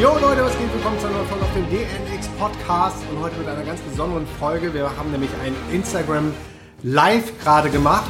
[0.00, 0.72] Jo Leute, was geht?
[0.72, 4.26] Willkommen zu einer neuen Folge auf dem DNX Podcast und heute mit einer ganz besonderen
[4.38, 4.72] Folge.
[4.72, 6.32] Wir haben nämlich ein Instagram
[6.82, 8.08] Live gerade gemacht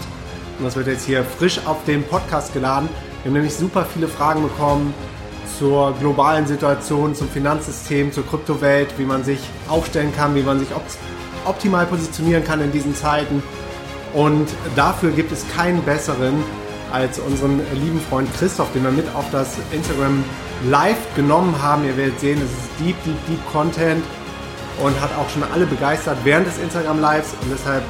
[0.59, 2.89] und das wird jetzt hier frisch auf den Podcast geladen.
[3.25, 4.95] Wir haben nämlich super viele Fragen bekommen
[5.59, 10.69] zur globalen Situation, zum Finanzsystem, zur Kryptowelt, wie man sich aufstellen kann, wie man sich
[11.45, 13.43] optimal positionieren kann in diesen Zeiten.
[14.15, 14.47] Und
[14.77, 16.45] dafür gibt es keinen besseren
[16.93, 20.23] als unseren lieben Freund Christoph, den wir mit auf das Instagram
[20.65, 21.85] Live genommen haben.
[21.85, 24.05] Ihr werdet sehen, es ist deep, deep, deep Content
[24.83, 27.83] und hat auch schon alle begeistert während des Instagram Lives und deshalb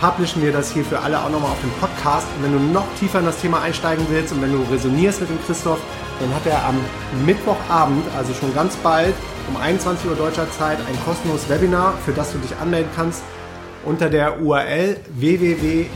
[0.00, 2.26] publishen wir das hier für alle auch nochmal auf dem Podcast.
[2.36, 5.30] Und wenn du noch tiefer in das Thema einsteigen willst und wenn du resonierst mit
[5.30, 5.80] dem Christoph,
[6.18, 6.76] dann hat er am
[7.24, 9.14] Mittwochabend, also schon ganz bald,
[9.48, 13.22] um 21 Uhr deutscher Zeit, ein kostenloses Webinar, für das du dich anmelden kannst,
[13.84, 15.88] unter der URL www.dnx.net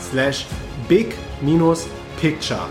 [0.00, 0.46] slash
[0.88, 2.66] big-picture.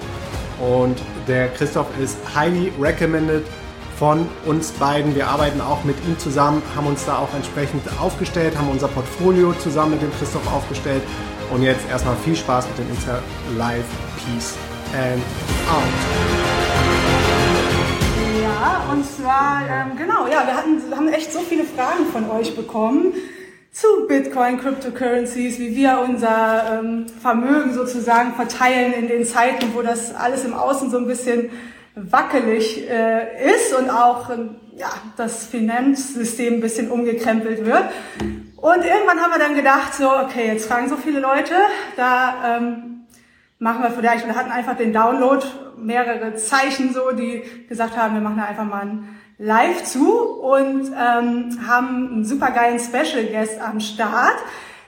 [0.60, 0.98] Und
[1.32, 3.46] der Christoph ist highly recommended
[3.98, 5.16] von uns beiden.
[5.16, 9.54] Wir arbeiten auch mit ihm zusammen, haben uns da auch entsprechend aufgestellt, haben unser Portfolio
[9.54, 11.02] zusammen mit dem Christoph aufgestellt.
[11.54, 13.20] Und jetzt erstmal viel Spaß mit dem Insta
[13.58, 13.86] Live.
[14.18, 14.56] Peace
[14.94, 15.24] and
[15.70, 15.84] out.
[18.44, 22.56] Ja, und zwar, ähm, genau, ja, wir hatten, haben echt so viele Fragen von euch
[22.58, 23.14] bekommen
[23.72, 30.14] zu Bitcoin, Cryptocurrencies, wie wir unser ähm, Vermögen sozusagen verteilen in den Zeiten, wo das
[30.14, 31.50] alles im Außen so ein bisschen
[31.96, 37.84] wackelig äh, ist und auch ähm, ja, das Finanzsystem ein bisschen umgekrempelt wird.
[38.58, 41.54] Und irgendwann haben wir dann gedacht, so, okay, jetzt fragen so viele Leute,
[41.96, 43.06] da ähm,
[43.58, 45.46] machen wir vielleicht, wir hatten einfach den Download,
[45.78, 50.90] mehrere Zeichen so, die gesagt haben, wir machen da einfach mal ein live zu und
[50.90, 54.36] ähm, haben einen supergeilen Special Guest am Start.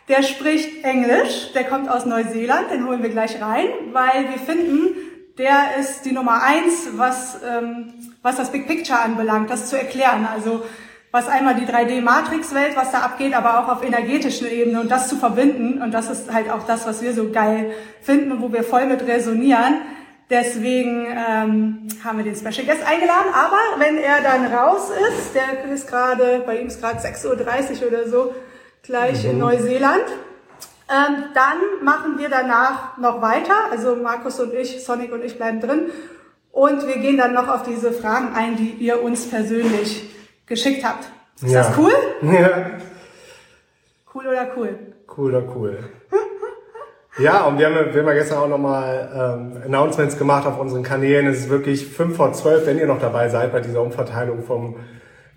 [0.07, 4.95] Der spricht Englisch, der kommt aus Neuseeland, den holen wir gleich rein, weil wir finden,
[5.39, 10.27] der ist die Nummer eins, was, ähm, was das Big Picture anbelangt, das zu erklären.
[10.31, 10.61] Also
[11.09, 15.15] was einmal die 3D-Matrix-Welt, was da abgeht, aber auch auf energetischer Ebene und das zu
[15.15, 15.81] verbinden.
[15.81, 17.71] Und das ist halt auch das, was wir so geil
[18.01, 19.81] finden und wo wir voll mit resonieren.
[20.29, 23.33] Deswegen ähm, haben wir den Special Guest eingeladen.
[23.33, 27.87] Aber wenn er dann raus ist, der ist gerade, bei ihm ist gerade 6.30 Uhr
[27.87, 28.33] oder so,
[28.81, 29.31] gleich mhm.
[29.31, 30.05] in Neuseeland,
[30.89, 33.53] ähm, dann machen wir danach noch weiter.
[33.71, 35.91] Also Markus und ich, Sonic und ich bleiben drin.
[36.51, 40.09] Und wir gehen dann noch auf diese Fragen ein, die ihr uns persönlich
[40.45, 41.05] geschickt habt.
[41.41, 41.63] Ist ja.
[41.63, 41.93] das cool?
[42.21, 42.71] Ja.
[44.13, 44.79] Cool oder cool?
[45.17, 45.79] Cool oder cool.
[47.19, 50.81] Ja, und wir haben, wir haben ja gestern auch nochmal ähm, Announcements gemacht auf unseren
[50.81, 51.27] Kanälen.
[51.27, 54.77] Es ist wirklich fünf vor zwölf, wenn ihr noch dabei seid bei dieser Umverteilung vom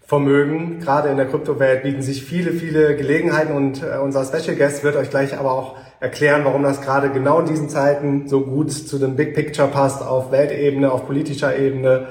[0.00, 0.80] Vermögen.
[0.80, 4.96] Gerade in der Kryptowelt bieten sich viele, viele Gelegenheiten und äh, unser Special Guest wird
[4.96, 8.98] euch gleich aber auch erklären, warum das gerade genau in diesen Zeiten so gut zu
[8.98, 12.06] dem Big Picture passt, auf Weltebene, auf politischer Ebene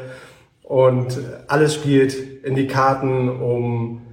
[0.61, 4.04] und alles spielt in die Karten, um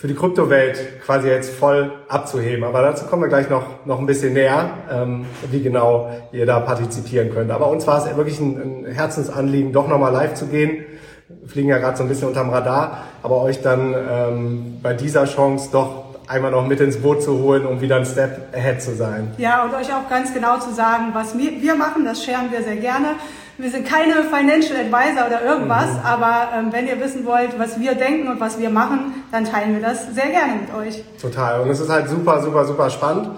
[0.00, 2.64] für die Kryptowelt quasi jetzt voll abzuheben.
[2.64, 6.58] Aber dazu kommen wir gleich noch, noch ein bisschen näher, ähm, wie genau ihr da
[6.60, 7.50] partizipieren könnt.
[7.50, 10.86] Aber uns war es wirklich ein, ein Herzensanliegen, doch nochmal live zu gehen.
[11.28, 15.26] Wir fliegen ja gerade so ein bisschen unterm Radar, aber euch dann ähm, bei dieser
[15.26, 18.94] Chance doch einmal noch mit ins Boot zu holen, um wieder ein Step ahead zu
[18.94, 19.34] sein.
[19.36, 22.76] Ja, und euch auch ganz genau zu sagen, was wir machen, das scheren wir sehr
[22.76, 23.16] gerne.
[23.60, 26.00] Wir sind keine Financial Advisor oder irgendwas, mhm.
[26.02, 29.74] aber ähm, wenn ihr wissen wollt, was wir denken und was wir machen, dann teilen
[29.74, 31.04] wir das sehr gerne mit euch.
[31.20, 31.60] Total.
[31.60, 33.28] Und es ist halt super, super, super spannend,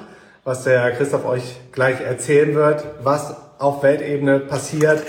[0.45, 5.03] was der Christoph euch gleich erzählen wird, was auf Weltebene passiert.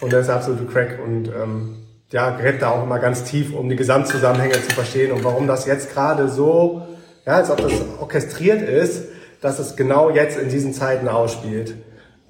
[0.00, 1.76] Und das ist absolute Crack und ähm,
[2.10, 5.66] ja, gräbt da auch immer ganz tief, um die Gesamtzusammenhänge zu verstehen und warum das
[5.66, 6.86] jetzt gerade so,
[7.26, 9.08] ja, als ob das orchestriert ist,
[9.42, 11.74] dass es genau jetzt in diesen Zeiten ausspielt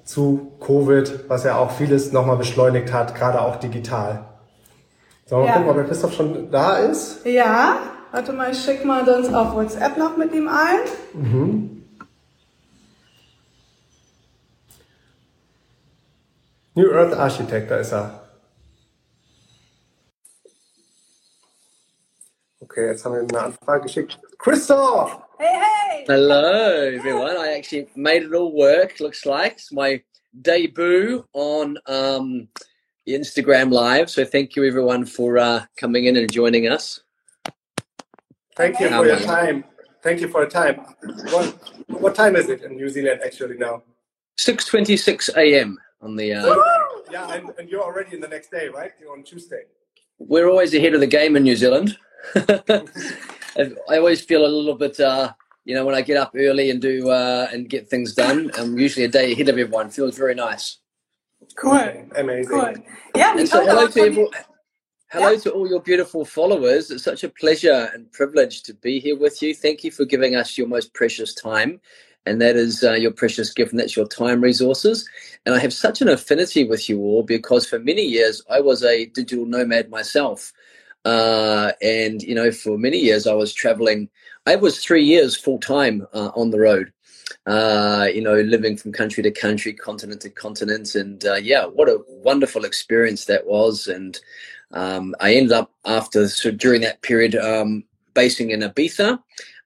[0.05, 4.25] zu Covid, was ja auch vieles nochmal beschleunigt hat, gerade auch digital.
[5.25, 5.53] Sollen wir ja.
[5.53, 7.25] gucken, ob der Christoph schon da ist?
[7.25, 7.79] Ja,
[8.11, 10.79] warte mal, ich schicke mal sonst auf WhatsApp noch mit ihm ein.
[11.13, 11.71] Mhm.
[16.75, 18.21] New Earth Architect, da ist er.
[22.59, 24.19] Okay, jetzt haben wir eine Anfrage geschickt.
[24.37, 25.24] Christoph!
[25.37, 26.05] Hey, hey!
[26.07, 27.35] Hello, everyone.
[27.37, 29.53] I actually made it all work, looks like.
[29.53, 30.01] It's my
[30.41, 32.47] debut on um,
[33.07, 34.09] Instagram Live.
[34.09, 37.01] So thank you, everyone, for uh, coming in and joining us.
[38.55, 39.65] Thank you for your time.
[40.01, 40.75] Thank you for your time.
[41.31, 43.83] What, what time is it in New Zealand actually now?
[44.39, 45.77] 6.26 a.m.
[46.01, 46.33] on the...
[46.33, 46.55] Uh,
[47.11, 48.91] yeah, and, and you're already in the next day, right?
[49.01, 49.63] You're on Tuesday.
[50.17, 51.97] We're always ahead of the game in New Zealand.
[53.57, 56.81] I always feel a little bit, uh, you know, when I get up early and
[56.81, 58.51] do uh, and get things done.
[58.57, 59.89] I'm usually a day ahead of everyone.
[59.89, 60.77] Feels very nice.
[61.55, 62.07] Cool.
[62.15, 62.51] Amazing.
[62.51, 62.73] Cool.
[63.15, 64.31] Yeah, And so hello to from- everyone.
[65.11, 65.37] Hello Yeah.
[65.39, 66.91] to all your beautiful followers.
[66.91, 69.53] It's such a pleasure and privilege to be here with you.
[69.53, 71.79] Thank you for giving us your most precious time,
[72.25, 75.07] and that is uh, your precious gift, and that's your time resources.
[75.45, 78.83] And I have such an affinity with you all because for many years I was
[78.83, 80.51] a digital nomad myself,
[81.05, 84.09] uh, and you know for many years I was traveling.
[84.47, 86.91] I was three years full time uh, on the road.
[87.47, 91.87] Uh, you know, living from country to country, continent to continent, and uh, yeah, what
[91.87, 93.87] a wonderful experience that was.
[93.87, 94.19] And
[94.71, 99.19] um, I ended up after so during that period um, basing in Ibiza,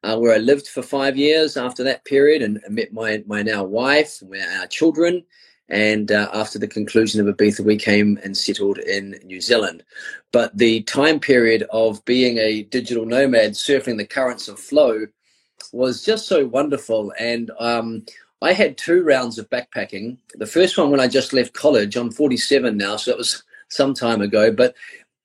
[0.04, 3.64] uh, where I lived for five years after that period, and, met my my now
[3.64, 5.24] wife and our children.
[5.70, 9.84] And uh, after the conclusion of Ibiza, we came and settled in New Zealand.
[10.32, 15.06] But the time period of being a digital nomad, surfing the currents of flow,
[15.72, 17.14] was just so wonderful.
[17.20, 18.06] And um,
[18.42, 20.18] I had two rounds of backpacking.
[20.36, 21.96] The first one when I just left college.
[21.96, 24.76] I'm 47 now, so it was some time ago, but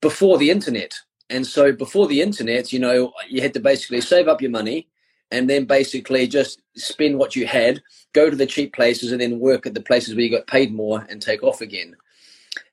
[0.03, 0.95] before the internet.
[1.31, 4.89] And so before the internet, you know, you had to basically save up your money
[5.35, 7.83] and then basically just spend what you had,
[8.13, 10.73] go to the cheap places and then work at the places where you got paid
[10.73, 11.97] more and take off again.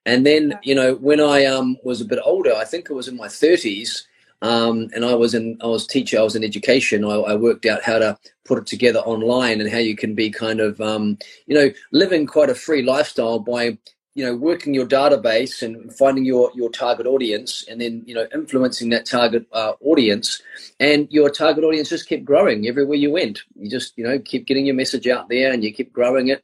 [0.06, 3.08] And then, you know, when I um, was a bit older, I think it was
[3.08, 4.04] in my 30s,
[4.44, 7.04] um, and I was in, I was teacher, I was in education.
[7.04, 10.30] I, I worked out how to put it together online and how you can be
[10.30, 11.18] kind of, um,
[11.48, 13.78] you know, living quite a free lifestyle by
[14.13, 18.28] you know working your database and finding your your target audience and then you know
[18.34, 20.42] influencing that target uh, audience.
[20.80, 23.44] And your target audience just kept growing everywhere you went.
[23.56, 26.44] You just you know keep getting your message out there and you keep growing it.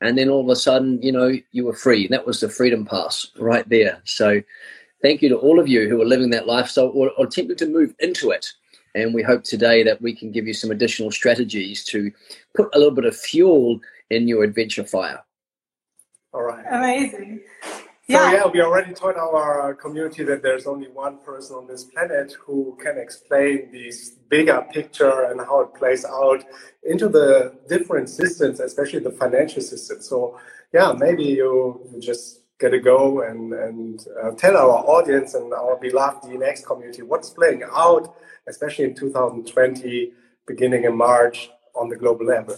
[0.00, 2.06] And then all of a sudden you know you were free.
[2.08, 4.00] That was the freedom pass right there.
[4.04, 4.40] So
[5.02, 7.66] thank you to all of you who are living that lifestyle or, or attempting to
[7.66, 8.52] move into it.
[8.94, 12.10] And we hope today that we can give you some additional strategies to
[12.56, 13.80] put a little bit of fuel
[14.10, 15.22] in your adventure fire
[16.32, 16.64] All right.
[16.70, 17.40] Amazing.
[17.62, 18.32] So Yeah.
[18.32, 22.76] yeah, we already told our community that there's only one person on this planet who
[22.82, 26.44] can explain this bigger picture and how it plays out
[26.84, 30.00] into the different systems, especially the financial system.
[30.00, 30.38] So
[30.72, 35.52] yeah, maybe you, you just get a go and, and uh, tell our audience and
[35.52, 38.16] our beloved DNX community what's playing out,
[38.46, 40.12] especially in 2020,
[40.46, 42.56] beginning in March on the global level.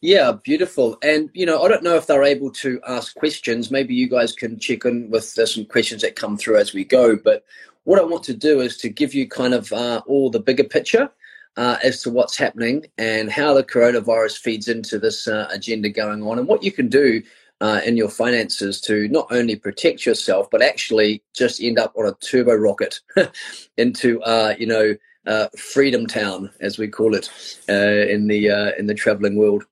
[0.00, 0.98] Yeah, beautiful.
[1.02, 3.70] And you know, I don't know if they're able to ask questions.
[3.70, 6.84] Maybe you guys can check in with uh, some questions that come through as we
[6.84, 7.16] go.
[7.16, 7.44] But
[7.84, 10.64] what I want to do is to give you kind of uh, all the bigger
[10.64, 11.10] picture
[11.56, 16.22] uh, as to what's happening and how the coronavirus feeds into this uh, agenda going
[16.22, 17.22] on, and what you can do
[17.60, 22.06] uh, in your finances to not only protect yourself but actually just end up on
[22.06, 22.98] a turbo rocket
[23.76, 24.96] into uh, you know
[25.26, 27.30] uh, Freedom Town, as we call it
[27.68, 29.64] uh, in the uh, in the traveling world.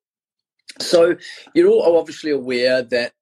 [0.80, 1.16] So
[1.54, 3.12] you're all obviously aware that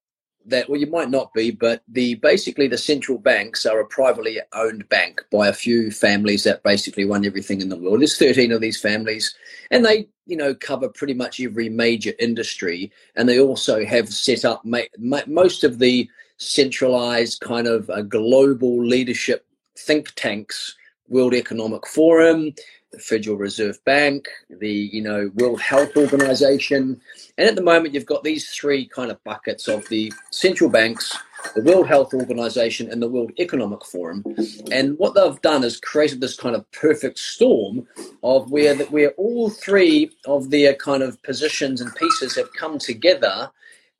[0.45, 4.39] that well you might not be, but the basically the central banks are a privately
[4.53, 7.99] owned bank by a few families that basically run everything in the world.
[8.01, 9.35] There's 13 of these families,
[9.71, 14.45] and they you know cover pretty much every major industry, and they also have set
[14.45, 19.45] up ma- ma- most of the centralized kind of uh, global leadership
[19.77, 20.75] think tanks.
[21.09, 22.53] World Economic Forum,
[22.91, 26.99] the Federal Reserve Bank, the you know World Health Organization,
[27.37, 31.15] and at the moment you've got these three kind of buckets of the central banks,
[31.55, 34.23] the World Health Organization, and the World Economic Forum.
[34.71, 37.87] And what they've done is created this kind of perfect storm
[38.23, 42.79] of where that where all three of their kind of positions and pieces have come
[42.79, 43.51] together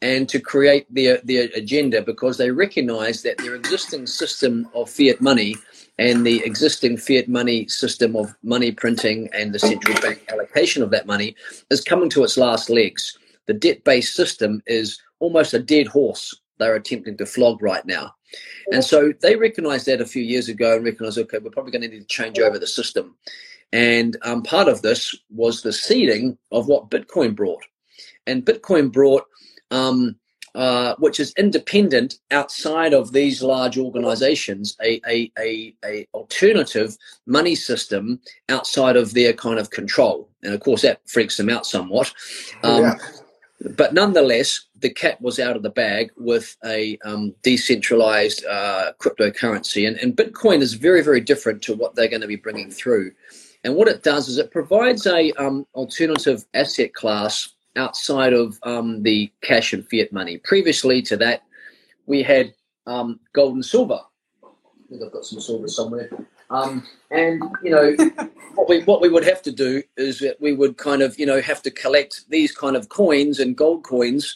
[0.02, 5.22] and to create their their agenda because they recognize that their existing system of fiat
[5.22, 5.56] money
[6.00, 10.92] and the existing fiat money system of money printing and the central bank allocation of
[10.92, 11.36] that money
[11.70, 13.18] is coming to its last legs.
[13.48, 18.14] The debt based system is almost a dead horse they're attempting to flog right now.
[18.72, 21.82] And so they recognized that a few years ago and recognized, okay, we're probably going
[21.82, 23.16] to need to change over the system.
[23.72, 27.64] And um, part of this was the seeding of what Bitcoin brought.
[28.28, 29.26] And Bitcoin brought
[29.72, 30.18] um,
[30.60, 37.56] uh, which is independent outside of these large organizations, a, a, a, a, alternative money
[37.56, 40.30] system outside of their kind of control.
[40.44, 42.14] And of course, that freaks them out somewhat.
[42.64, 42.96] Um, yeah.
[43.78, 49.88] But nonetheless, the cat was out of the bag with a um, decentralized uh, cryptocurrency.
[49.88, 53.12] And, and Bitcoin is very, very different to what they're going to be bringing through.
[53.64, 59.02] And what it does is it provides a um, alternative asset class outside of um,
[59.04, 60.38] the cash and fiat money.
[60.38, 61.44] Previously to that,
[62.06, 62.54] we had
[62.86, 64.02] um, gold and silver.
[64.44, 64.48] I
[64.90, 66.10] think I've got some silver somewhere.
[66.50, 67.96] Um, and you know
[68.56, 71.26] what we what we would have to do is that we would kind of you
[71.26, 74.36] know have to collect these kind of coins and gold coins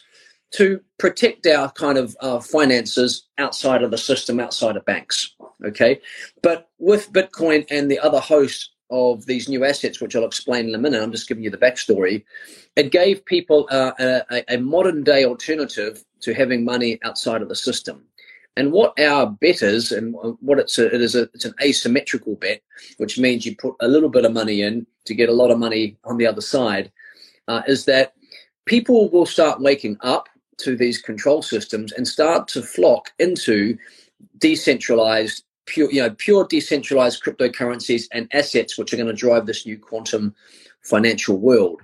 [0.52, 5.34] to protect our kind of uh, finances outside of the system, outside of banks.
[5.64, 6.00] Okay,
[6.40, 10.74] but with Bitcoin and the other host of these new assets, which I'll explain in
[10.74, 12.24] a minute, I'm just giving you the backstory.
[12.76, 18.04] It gave people a, a modern day alternative to having money outside of the system.
[18.56, 22.36] And what our bet is, and what it's a, it is a, it's an asymmetrical
[22.36, 22.62] bet,
[22.98, 25.58] which means you put a little bit of money in to get a lot of
[25.58, 26.92] money on the other side,
[27.48, 28.14] uh, is that
[28.64, 33.76] people will start waking up to these control systems and start to flock into
[34.38, 39.66] decentralized pure you know pure decentralized cryptocurrencies and assets which are going to drive this
[39.66, 40.34] new quantum
[40.82, 41.80] financial world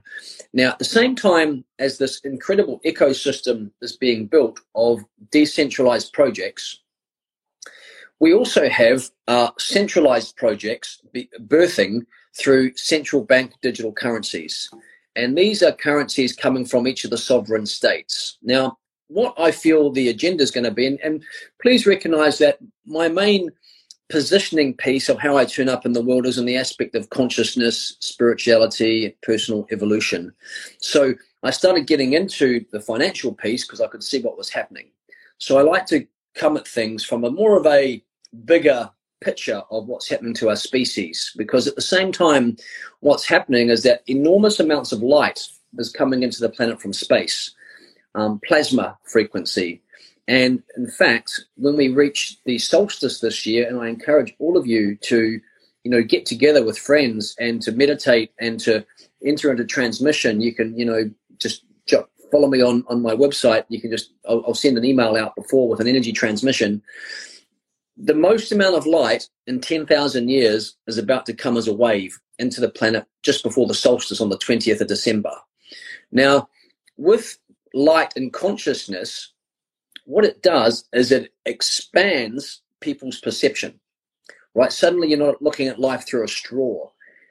[0.52, 6.80] now at the same time as this incredible ecosystem is being built of decentralized projects
[8.18, 11.00] we also have uh, centralized projects
[11.46, 12.04] birthing
[12.38, 14.70] through central bank digital currencies
[15.16, 18.38] and these are currencies coming from each of the sovereign states.
[18.42, 18.78] Now,
[19.10, 21.22] what I feel the agenda is going to be, and, and
[21.60, 23.50] please recognize that my main
[24.08, 27.10] positioning piece of how I turn up in the world is in the aspect of
[27.10, 30.32] consciousness, spirituality, personal evolution.
[30.78, 34.90] So I started getting into the financial piece because I could see what was happening.
[35.38, 38.02] So I like to come at things from a more of a
[38.44, 38.90] bigger
[39.20, 42.56] picture of what's happening to our species because at the same time
[43.00, 45.46] what's happening is that enormous amounts of light
[45.78, 47.54] is coming into the planet from space
[48.14, 49.82] um, plasma frequency.
[50.28, 54.64] And in fact when we reach the solstice this year and i encourage all of
[54.64, 55.40] you to
[55.82, 58.86] you know get together with friends and to meditate and to
[59.24, 61.64] enter into transmission you can you know just
[62.30, 63.64] follow me on on my website.
[63.68, 66.82] You can just I'll, I'll send an email out before with an energy transmission.
[67.96, 72.18] The most amount of light in 10,000 years is about to come as a wave
[72.38, 75.34] into the planet just before the solstice on the 20th of December.
[76.10, 76.48] Now,
[76.96, 77.36] with
[77.74, 79.32] light and consciousness,
[80.04, 83.78] what it does is it expands people's perception,
[84.54, 84.72] right?
[84.72, 86.88] Suddenly you're not looking at life through a straw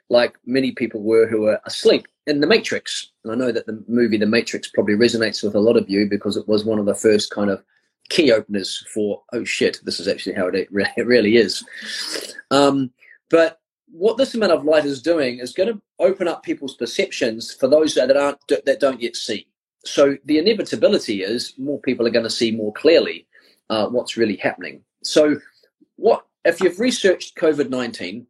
[0.09, 3.11] like many people were who were asleep in The Matrix.
[3.23, 6.07] And I know that the movie The Matrix probably resonates with a lot of you
[6.09, 7.63] because it was one of the first kind of
[8.09, 11.63] key openers for oh shit this is actually how it, re- really is
[12.49, 12.91] um,
[13.29, 13.59] but
[13.91, 17.67] what this amount of light is doing is going to open up people's perceptions for
[17.67, 19.47] those that aren't that don't yet see
[19.85, 23.25] so the inevitability is more people are going to see more clearly
[23.69, 25.39] uh, what's really happening so
[25.95, 28.25] what if you've researched covid-19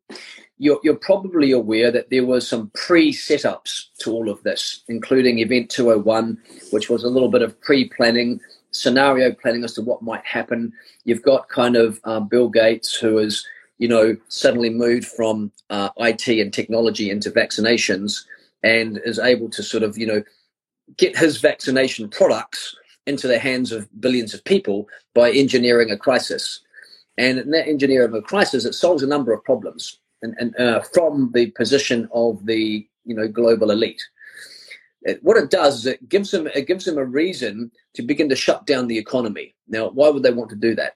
[0.62, 5.70] you're, you're probably aware that there were some pre-setups to all of this including event
[5.70, 6.38] 201
[6.72, 8.40] which was a little bit of pre-planning
[8.72, 10.74] scenario planning as to what might happen.
[11.06, 13.46] You've got kind of uh, Bill Gates, who has,
[13.78, 18.26] you know, suddenly moved from uh, IT and technology into vaccinations
[18.64, 20.24] and is able to sort of, you know,
[20.98, 22.76] get his vaccination products
[23.08, 26.62] into the hands of billions of people by engineering a crisis.
[27.18, 30.56] And in that engineering of a crisis, it solves a number of problems and, and
[30.58, 34.02] uh, from the position of the, you know, global elite.
[35.04, 38.30] It, what it does is it gives them it gives them a reason to begin
[38.30, 39.56] to shut down the economy.
[39.68, 40.96] Now, why would they want to do that?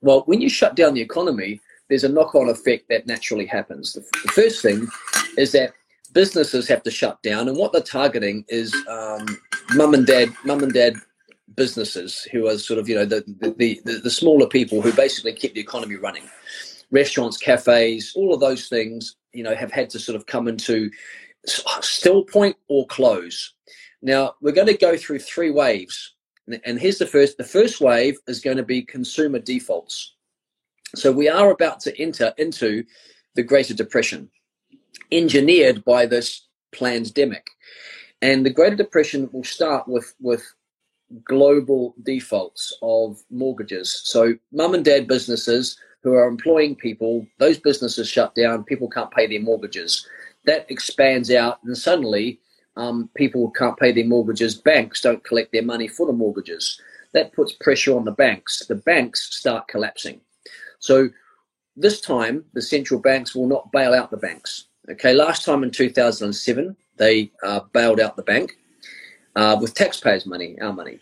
[0.00, 3.92] Well, when you shut down the economy, there's a knock-on effect that naturally happens.
[3.92, 4.88] The, the first thing
[5.36, 5.72] is that
[6.12, 9.26] businesses have to shut down, and what they're targeting is um,
[9.74, 10.94] mum and dad, mum and dad
[11.54, 15.32] businesses who are sort of you know the, the the the smaller people who basically
[15.32, 16.24] keep the economy running.
[16.90, 20.90] Restaurants, cafes, all of those things, you know, have had to sort of come into
[21.44, 23.52] still point or close.
[24.00, 26.14] Now we're going to go through three waves,
[26.64, 27.36] and here's the first.
[27.36, 30.14] The first wave is going to be consumer defaults.
[30.94, 32.84] So we are about to enter into
[33.34, 34.30] the Greater Depression,
[35.10, 37.48] engineered by this pandemic,
[38.20, 40.42] and the Greater Depression will start with with
[41.24, 44.02] global defaults of mortgages.
[44.04, 48.64] So mum and dad businesses who are employing people, those businesses shut down.
[48.64, 50.06] People can't pay their mortgages
[50.48, 52.40] that expands out, and suddenly
[52.76, 54.54] um, people can't pay their mortgages.
[54.54, 56.80] Banks don't collect their money for the mortgages.
[57.12, 58.64] That puts pressure on the banks.
[58.66, 60.20] The banks start collapsing.
[60.78, 61.10] So
[61.76, 64.68] this time, the central banks will not bail out the banks.
[64.90, 68.56] Okay, last time in 2007, they uh, bailed out the bank
[69.36, 70.98] uh, with taxpayers' money, our money.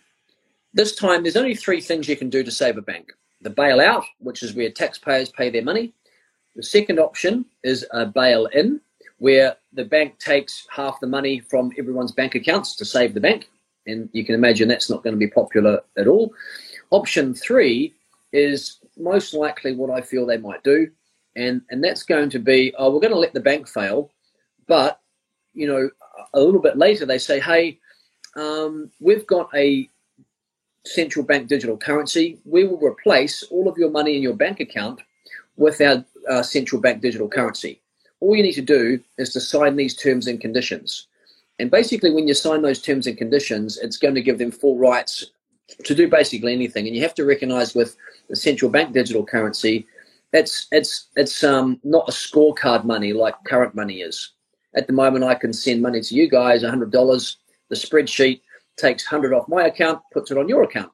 [0.74, 3.12] This time, there's only three things you can do to save a bank
[3.42, 5.92] the bailout, which is where taxpayers pay their money.
[6.56, 8.80] The second option is a bail in,
[9.18, 13.48] where the bank takes half the money from everyone's bank accounts to save the bank.
[13.86, 16.32] And you can imagine that's not going to be popular at all.
[16.90, 17.94] Option three
[18.32, 20.90] is most likely what I feel they might do.
[21.36, 24.10] And, and that's going to be, oh, we're going to let the bank fail.
[24.66, 25.00] But,
[25.54, 25.90] you know,
[26.34, 27.78] a little bit later, they say, hey,
[28.36, 29.88] um, we've got a
[30.84, 35.00] central bank digital currency, we will replace all of your money in your bank account
[35.56, 37.80] with our uh, central bank digital currency.
[38.20, 41.08] All you need to do is to sign these terms and conditions.
[41.58, 44.78] And basically, when you sign those terms and conditions, it's going to give them full
[44.78, 45.24] rights
[45.84, 46.86] to do basically anything.
[46.86, 47.96] And you have to recognize with
[48.28, 49.86] the central bank digital currency,
[50.32, 54.32] it's it's it's um, not a scorecard money like current money is.
[54.74, 57.38] At the moment, I can send money to you guys, hundred dollars.
[57.70, 58.42] The spreadsheet
[58.76, 60.92] takes hundred off my account, puts it on your account.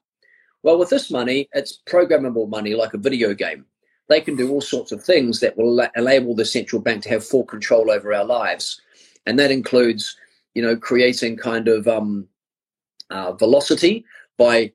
[0.63, 3.65] Well, with this money, it's programmable money like a video game.
[4.07, 7.25] They can do all sorts of things that will enable the central bank to have
[7.25, 8.81] full control over our lives,
[9.25, 10.15] and that includes,
[10.53, 12.27] you know, creating kind of um,
[13.09, 14.05] uh, velocity
[14.37, 14.71] by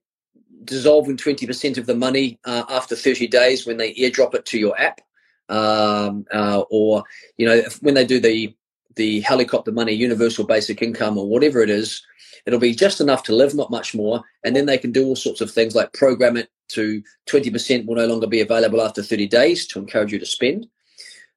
[0.69, 4.79] dissolving 20% of the money uh, after 30 days when they airdrop it to your
[4.81, 5.01] app.
[5.49, 7.03] Um, uh, or,
[7.39, 8.55] you know, if, when they do the,
[8.97, 12.03] the helicopter money, universal basic income, or whatever it is,
[12.47, 14.23] it'll be just enough to live, not much more.
[14.45, 17.97] And then they can do all sorts of things like program it to 20% will
[17.97, 20.67] no longer be available after 30 days to encourage you to spend.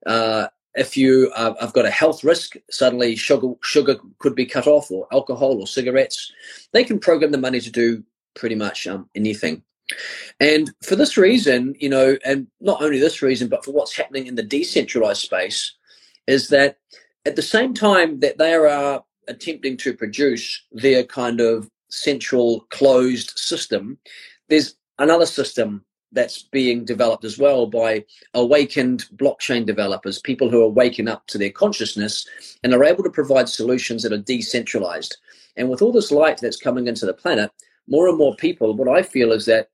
[0.05, 4.67] Uh, if you uh, have got a health risk, suddenly sugar sugar could be cut
[4.67, 6.31] off, or alcohol, or cigarettes.
[6.71, 8.03] They can program the money to do
[8.35, 9.63] pretty much um, anything.
[10.39, 14.27] And for this reason, you know, and not only this reason, but for what's happening
[14.27, 15.73] in the decentralized space,
[16.27, 16.77] is that
[17.25, 23.31] at the same time that they are attempting to produce their kind of central closed
[23.35, 23.97] system,
[24.49, 25.83] there's another system
[26.13, 31.37] that's being developed as well by awakened blockchain developers, people who are waking up to
[31.37, 32.27] their consciousness
[32.63, 35.17] and are able to provide solutions that are decentralized.
[35.55, 37.51] And with all this light that's coming into the planet,
[37.87, 39.69] more and more people, what I feel is that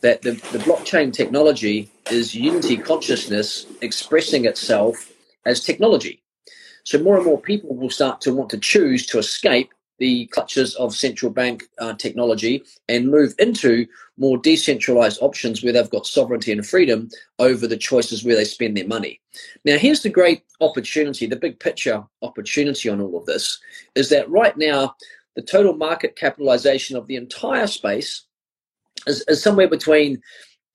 [0.00, 5.12] that the, the blockchain technology is unity consciousness expressing itself
[5.46, 6.22] as technology.
[6.84, 10.74] So more and more people will start to want to choose to escape the clutches
[10.76, 13.86] of central bank uh, technology and move into
[14.18, 18.76] more decentralized options where they've got sovereignty and freedom over the choices where they spend
[18.76, 19.20] their money.
[19.64, 23.60] Now, here's the great opportunity, the big picture opportunity on all of this
[23.94, 24.96] is that right now,
[25.36, 28.24] the total market capitalization of the entire space
[29.06, 30.20] is, is somewhere between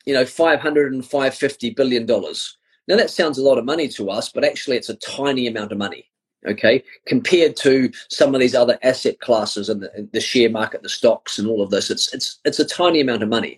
[0.05, 2.57] you know 500 and 550 billion dollars.
[2.87, 5.71] Now that sounds a lot of money to us but actually it's a tiny amount
[5.71, 6.09] of money
[6.47, 10.89] okay compared to some of these other asset classes and the, the share market the
[10.89, 11.89] stocks and all of this.
[11.89, 13.57] It's it's it's a tiny amount of money.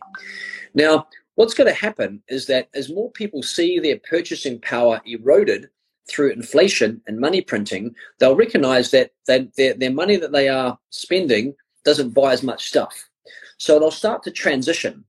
[0.73, 5.69] Now what's going to happen is that as more people see their purchasing power eroded
[6.07, 10.77] through inflation and money printing, they'll recognize that they, their, their money that they are
[10.89, 13.09] spending doesn't buy as much stuff.
[13.57, 15.03] So they'll start to transition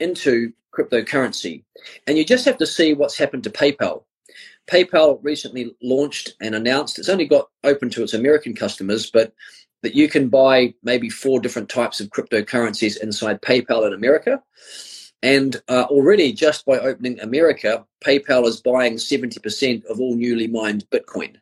[0.00, 1.64] into cryptocurrency.
[2.06, 4.04] And you just have to see what's happened to PayPal.
[4.70, 9.32] PayPal recently launched and announced it's only got open to its American customers, but
[9.82, 14.42] that you can buy maybe four different types of cryptocurrencies inside PayPal in America.
[15.26, 20.86] And uh, already, just by opening America, PayPal is buying 70% of all newly mined
[20.92, 21.34] Bitcoin.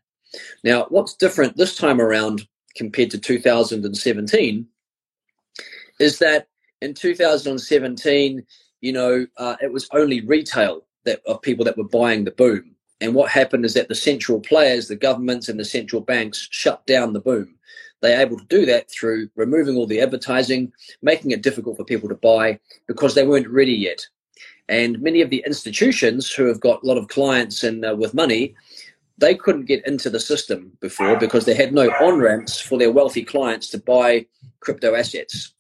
[0.64, 4.66] Now, what's different this time around compared to 2017
[6.00, 6.48] is that
[6.80, 8.46] in 2017,
[8.80, 12.74] you know, uh, it was only retail that of people that were buying the boom.
[13.02, 16.86] And what happened is that the central players, the governments and the central banks, shut
[16.86, 17.56] down the boom.
[18.02, 22.08] They're able to do that through removing all the advertising, making it difficult for people
[22.08, 24.06] to buy because they weren't ready yet.
[24.68, 28.14] And many of the institutions who have got a lot of clients and uh, with
[28.14, 28.54] money,
[29.18, 32.90] they couldn't get into the system before because they had no on ramps for their
[32.90, 34.26] wealthy clients to buy
[34.60, 35.52] crypto assets.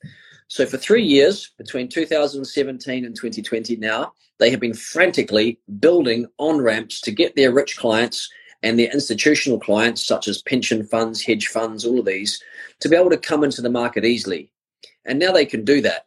[0.48, 6.60] So for three years, between 2017 and 2020 now, they have been frantically building on
[6.60, 8.28] ramps to get their rich clients
[8.64, 12.42] and their institutional clients, such as pension funds, hedge funds, all of these,
[12.80, 14.50] to be able to come into the market easily.
[15.04, 16.06] And now they can do that.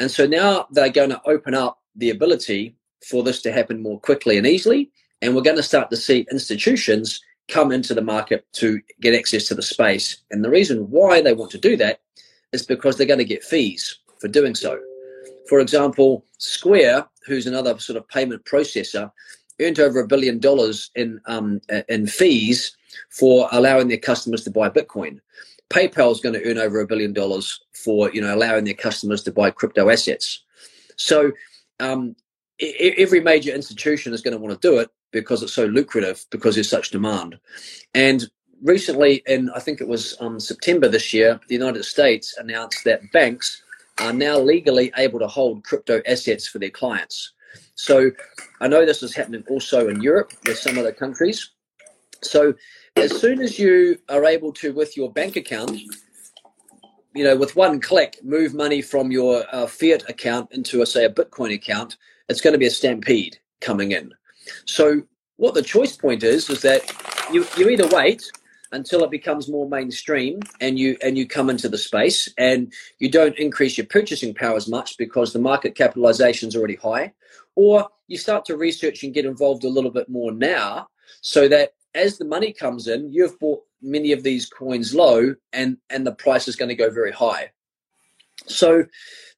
[0.00, 2.74] And so now they're going to open up the ability
[3.08, 4.90] for this to happen more quickly and easily.
[5.22, 9.46] And we're going to start to see institutions come into the market to get access
[9.48, 10.16] to the space.
[10.32, 12.00] And the reason why they want to do that
[12.52, 14.80] is because they're going to get fees for doing so.
[15.48, 19.10] For example, Square, who's another sort of payment processor,
[19.60, 22.76] earned over a billion dollars in um, in fees
[23.10, 25.20] for allowing their customers to buy Bitcoin.
[25.70, 29.22] PayPal is going to earn over a billion dollars for you know allowing their customers
[29.22, 30.42] to buy crypto assets.
[30.96, 31.32] So
[31.80, 32.14] um,
[32.60, 36.54] every major institution is going to want to do it because it's so lucrative because
[36.54, 37.38] there's such demand.
[37.94, 38.30] And
[38.62, 43.10] recently, in I think it was um, September this year, the United States announced that
[43.12, 43.62] banks
[43.98, 47.32] are now legally able to hold crypto assets for their clients.
[47.74, 48.10] So
[48.60, 51.50] I know this is happening also in Europe with some other countries.
[52.22, 52.54] So
[52.96, 55.80] as soon as you are able to, with your bank account,
[57.14, 61.04] you know, with one click, move money from your uh, fiat account into, a, say,
[61.04, 61.96] a Bitcoin account,
[62.28, 64.12] it's going to be a stampede coming in.
[64.64, 65.02] So,
[65.36, 66.82] what the choice point is is that
[67.32, 68.30] you you either wait
[68.72, 73.10] until it becomes more mainstream and you and you come into the space and you
[73.10, 77.12] don't increase your purchasing power as much because the market capitalization is already high
[77.54, 80.86] or you start to research and get involved a little bit more now
[81.20, 85.76] so that as the money comes in you've bought many of these coins low and
[85.90, 87.50] and the price is going to go very high.
[88.46, 88.84] So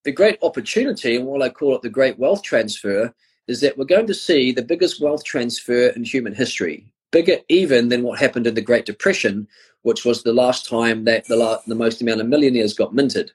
[0.05, 3.13] the great opportunity and what i call it the great wealth transfer
[3.49, 7.89] is that we're going to see the biggest wealth transfer in human history bigger even
[7.89, 9.49] than what happened in the great depression
[9.85, 13.31] which was the last time that the, la- the most amount of millionaires got minted.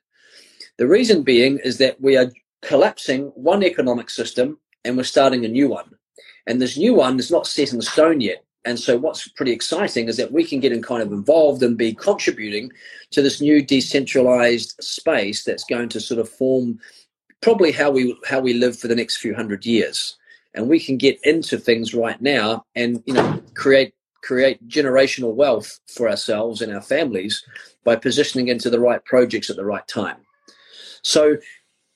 [0.77, 2.31] The reason being is that we are
[2.63, 5.89] collapsing one economic system and we're starting a new one
[6.47, 10.09] and this new one is not set in stone yet and so, what's pretty exciting
[10.09, 12.71] is that we can get in kind of involved and be contributing
[13.11, 16.79] to this new decentralized space that's going to sort of form
[17.41, 20.17] probably how we how we live for the next few hundred years.
[20.53, 25.79] And we can get into things right now and you know create create generational wealth
[25.87, 27.43] for ourselves and our families
[27.85, 30.17] by positioning into the right projects at the right time.
[31.01, 31.37] So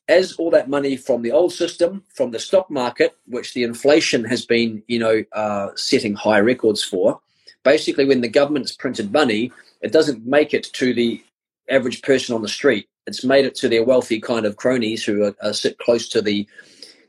[0.08, 4.24] as all that money from the old system, from the stock market, which the inflation
[4.26, 7.20] has been, you know, uh, setting high records for,
[7.63, 11.24] basically when the government's printed money, it doesn't make it to the
[11.70, 12.88] average person on the street.
[13.08, 16.22] It's made it to their wealthy kind of cronies who are, are sit close to
[16.22, 16.48] the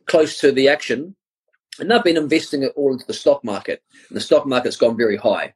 [0.06, 1.14] close to the action,
[1.78, 3.82] and they've been investing it all into the stock market.
[4.08, 5.54] And the stock market's gone very high.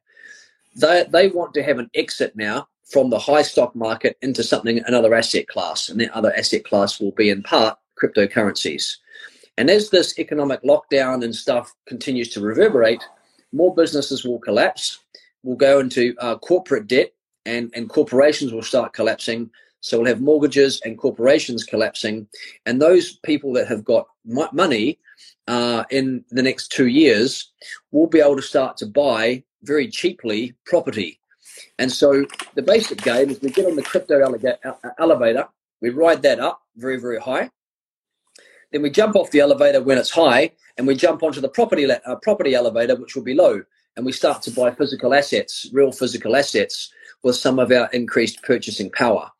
[0.75, 4.81] They they want to have an exit now from the high stock market into something
[4.85, 8.97] another asset class, and that other asset class will be in part cryptocurrencies.
[9.57, 13.03] And as this economic lockdown and stuff continues to reverberate,
[13.51, 14.99] more businesses will collapse.
[15.43, 17.13] We'll go into uh, corporate debt,
[17.45, 19.49] and and corporations will start collapsing.
[19.81, 22.27] So we'll have mortgages and corporations collapsing,
[22.65, 24.99] and those people that have got money
[25.47, 27.51] uh, in the next two years
[27.91, 31.19] will be able to start to buy very cheaply property
[31.79, 34.19] and so the basic game is we get on the crypto
[34.99, 35.47] elevator,
[35.81, 37.49] we ride that up very, very high.
[38.71, 41.89] Then we jump off the elevator when it's high, and we jump onto the property
[41.89, 43.63] uh, property elevator, which will be low,
[43.95, 46.91] and we start to buy physical assets, real physical assets,
[47.23, 49.31] with some of our increased purchasing power.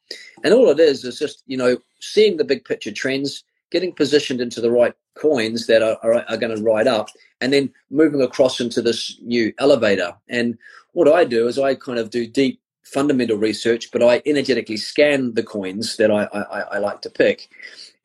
[0.43, 4.39] And all it is is just you know seeing the big picture trends, getting positioned
[4.39, 7.09] into the right coins that are, are, are going to ride up,
[7.41, 10.15] and then moving across into this new elevator.
[10.29, 10.57] And
[10.93, 15.33] what I do is I kind of do deep fundamental research, but I energetically scan
[15.33, 17.49] the coins that I, I, I like to pick.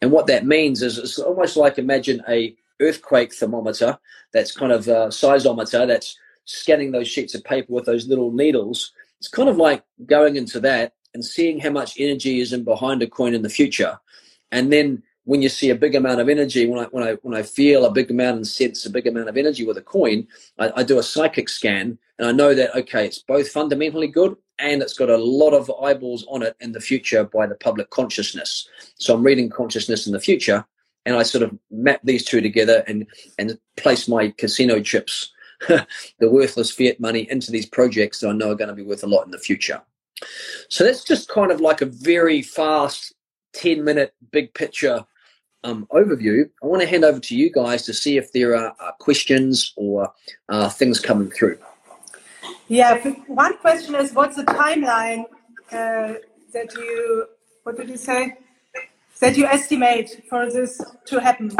[0.03, 3.99] And what that means is it's almost like imagine a earthquake thermometer
[4.33, 8.93] that's kind of a seismometer that's scanning those sheets of paper with those little needles.
[9.19, 13.03] It's kind of like going into that and seeing how much energy is in behind
[13.03, 13.99] a coin in the future.
[14.53, 17.35] And then when you see a big amount of energy, when I when I when
[17.35, 20.27] I feel a big amount and sense a big amount of energy with a coin,
[20.59, 24.37] I, I do a psychic scan and I know that okay, it's both fundamentally good
[24.59, 27.91] and it's got a lot of eyeballs on it in the future by the public
[27.91, 28.69] consciousness.
[28.97, 30.65] So I'm reading consciousness in the future,
[31.07, 33.07] and I sort of map these two together and
[33.39, 35.33] and place my casino chips,
[35.69, 35.87] the
[36.21, 39.09] worthless fiat money, into these projects that I know are going to be worth a
[39.09, 39.83] lot in the future.
[40.69, 43.13] So that's just kind of like a very fast
[43.55, 45.05] 10 minute big picture
[45.65, 48.75] um, overview, I want to hand over to you guys to see if there are,
[48.79, 50.13] are questions or
[50.51, 51.59] uh, things coming through.
[52.69, 55.25] Yeah, one question is what's the timeline
[55.71, 56.15] uh,
[56.53, 57.27] that you,
[57.63, 58.35] what did you say?
[59.21, 61.53] That you estimate for this to happen?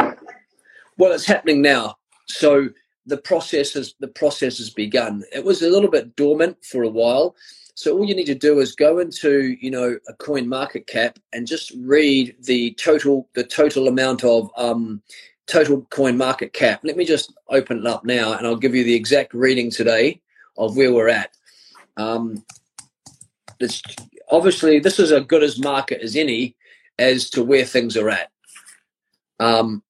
[0.97, 1.95] Well, it's happening now.
[2.27, 2.69] So
[3.05, 5.23] the process has the process has begun.
[5.31, 7.35] It was a little bit dormant for a while,
[7.75, 11.19] so all you need to do is go into, you know, a coin market cap
[11.33, 15.01] and just read the total the total amount of um,
[15.47, 16.81] total coin market cap.
[16.83, 20.21] Let me just open it up now, and I'll give you the exact reading today
[20.57, 21.31] of where we're at.
[21.97, 22.43] Um,
[24.29, 26.55] obviously this is as good as market as any
[26.99, 28.31] as to where things are at.
[29.39, 29.83] Um,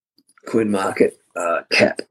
[0.47, 2.01] coin market uh, cap,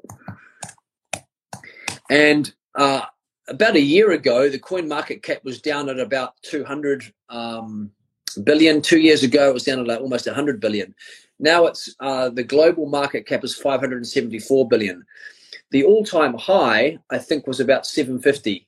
[2.10, 3.02] and uh,
[3.48, 7.90] about a year ago, the coin market cap was down at about 200 um,
[8.44, 8.80] billion.
[8.80, 10.94] Two years ago, it was down at like almost 100 billion.
[11.40, 15.04] Now it's uh, the global market cap is 574 billion.
[15.74, 18.64] The all-time high, I think, was about 750.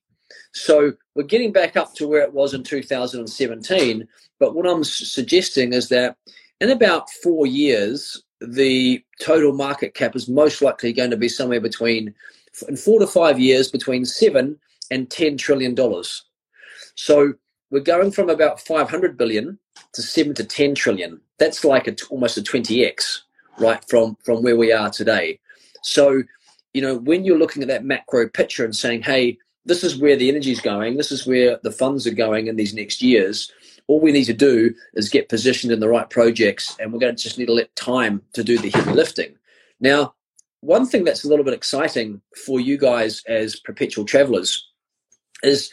[0.51, 4.09] So we're getting back up to where it was in 2017.
[4.41, 6.17] But what I'm suggesting is that
[6.61, 11.61] in about four years, the total market cap is most likely going to be somewhere
[11.61, 12.13] between
[12.67, 14.59] in four to five years between seven
[14.91, 16.25] and ten trillion dollars.
[16.97, 17.35] So
[17.71, 19.61] we're going from about 500 billion
[19.93, 21.21] to 7 to 10 trillion.
[21.39, 23.21] That's like a, almost a 20x,
[23.61, 25.39] right, from, from where we are today.
[25.85, 26.25] So,
[26.77, 30.15] you know, when you're looking at that macro picture and saying, hey, this is where
[30.15, 33.51] the energy is going, this is where the funds are going in these next years,
[33.87, 37.17] all we need to do is get positioned in the right projects and we're going
[37.17, 39.35] to just need to let time to do the heavy lifting.
[39.81, 40.13] Now,
[40.61, 44.63] one thing that's a little bit exciting for you guys as perpetual travelers
[45.43, 45.73] is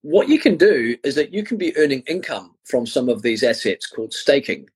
[0.00, 3.42] what you can do is that you can be earning income from some of these
[3.42, 4.70] assets called staking.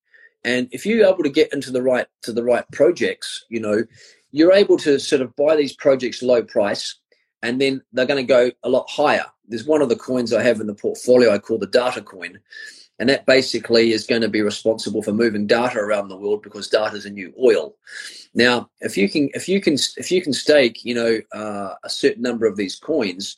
[0.45, 3.85] And if you're able to get into the right to the right projects, you know,
[4.37, 6.96] you're able to sort of buy these projects low price
[7.42, 9.25] and then they're going to go a lot higher.
[9.49, 12.38] There's one of the coins I have in the portfolio I call the data coin.
[12.99, 16.68] And that basically is going to be responsible for moving data around the world because
[16.68, 17.77] data is a new oil.
[18.35, 21.88] Now, if you can, if you can, if you can stake, you know, uh, a
[21.88, 23.37] certain number of these coins,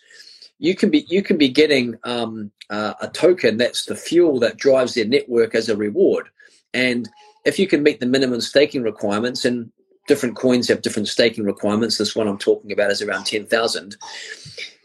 [0.59, 4.57] you can be you can be getting um, uh, a token that's the fuel that
[4.57, 6.29] drives their network as a reward.
[6.75, 7.09] And
[7.45, 9.73] if you can meet the minimum staking requirements, and
[10.09, 11.99] different coins have different staking requirements.
[11.99, 13.97] This one I'm talking about is around ten thousand.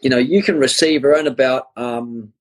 [0.01, 2.31] You know, you can receive around about um,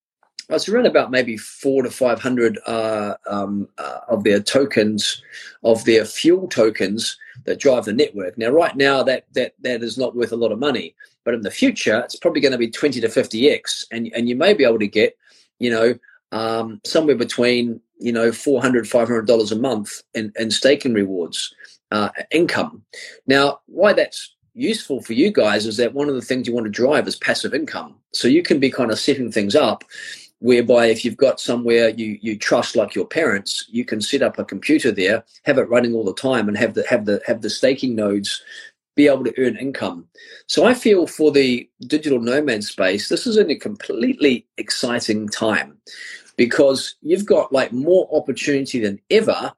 [0.51, 5.23] it's around about maybe four to five hundred uh, um, uh, of their tokens,
[5.63, 8.37] of their fuel tokens that drive the network.
[8.37, 11.41] Now, right now, that that that is not worth a lot of money, but in
[11.41, 14.53] the future, it's probably going to be twenty to fifty x, and and you may
[14.53, 15.17] be able to get,
[15.59, 15.95] you know,
[16.33, 21.55] um, somewhere between you know 400 500 dollars a month in, in staking rewards
[21.93, 22.83] uh, income.
[23.27, 26.67] Now, why that's useful for you guys is that one of the things you want
[26.67, 27.95] to drive is passive income.
[28.13, 29.85] So you can be kind of setting things up
[30.41, 34.41] whereby if you've got somewhere you you trust like your parents you can set up
[34.41, 37.43] a computer there have it running all the time and have the have the have
[37.43, 38.43] the staking nodes
[38.97, 40.05] be able to earn income
[40.49, 45.79] so i feel for the digital nomad space this is in a completely exciting time
[46.37, 49.53] because you've got like more opportunity than ever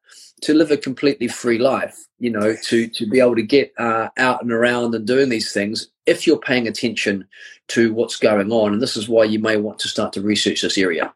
[0.45, 4.09] to live a completely free life you know to to be able to get uh,
[4.19, 7.27] out and around and doing these things if you're paying attention
[7.69, 8.73] to what's going on.
[8.75, 11.13] And this is why you may want to start to research this area.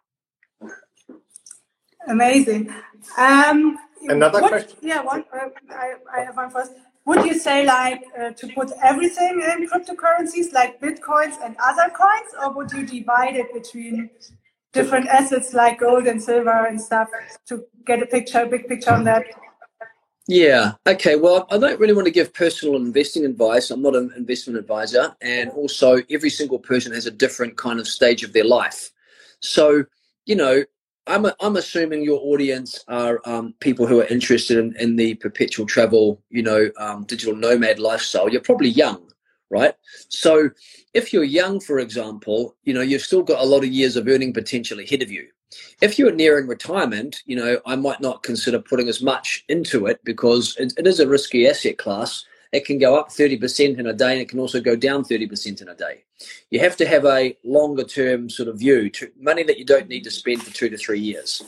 [2.07, 2.73] Amazing.
[3.17, 4.79] Um, Another what, question?
[4.81, 5.25] Yeah, one.
[5.33, 6.73] Uh, I, I have one first.
[7.05, 12.31] Would you say like uh, to put everything in cryptocurrencies like bitcoins and other coins,
[12.43, 14.11] or would you divide it between
[14.73, 17.09] different assets like gold and silver and stuff
[17.47, 19.25] to get a picture, a big picture on that?
[20.29, 20.73] Yeah.
[20.87, 21.17] Okay.
[21.17, 23.71] Well, I don't really want to give personal investing advice.
[23.71, 25.17] I'm not an investment advisor.
[25.23, 28.91] And also, every single person has a different kind of stage of their life.
[29.41, 29.85] So,
[30.27, 30.65] you know,
[31.07, 35.65] I'm, I'm assuming your audience are um, people who are interested in, in the perpetual
[35.65, 38.29] travel, you know, um, digital nomad lifestyle.
[38.29, 39.08] You're probably young,
[39.51, 39.75] right?
[40.09, 40.51] So,
[40.95, 44.09] if you're young, for example, you know, you've still got a lot of years of
[44.09, 45.29] earning potential ahead of you.
[45.81, 50.01] If you're nearing retirement, you know, I might not consider putting as much into it
[50.05, 52.25] because it, it is a risky asset class.
[52.53, 55.61] It can go up 30% in a day and it can also go down 30%
[55.61, 56.05] in a day.
[56.51, 59.89] You have to have a longer term sort of view to money that you don't
[59.89, 61.43] need to spend for two to three years.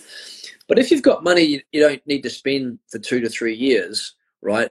[0.68, 4.14] But if you've got money you don't need to spend for two to three years,
[4.42, 4.70] right?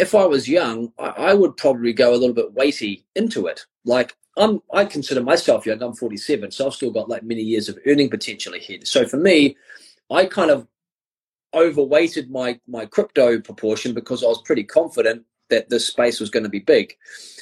[0.00, 3.66] If I was young, I, I would probably go a little bit weighty into it.
[3.84, 5.82] Like I'm I consider myself young.
[5.82, 8.86] I'm 47, so I've still got like many years of earning potential ahead.
[8.86, 9.56] So for me,
[10.10, 10.66] I kind of
[11.54, 16.44] overweighted my my crypto proportion because I was pretty confident that this space was going
[16.44, 16.94] to be big.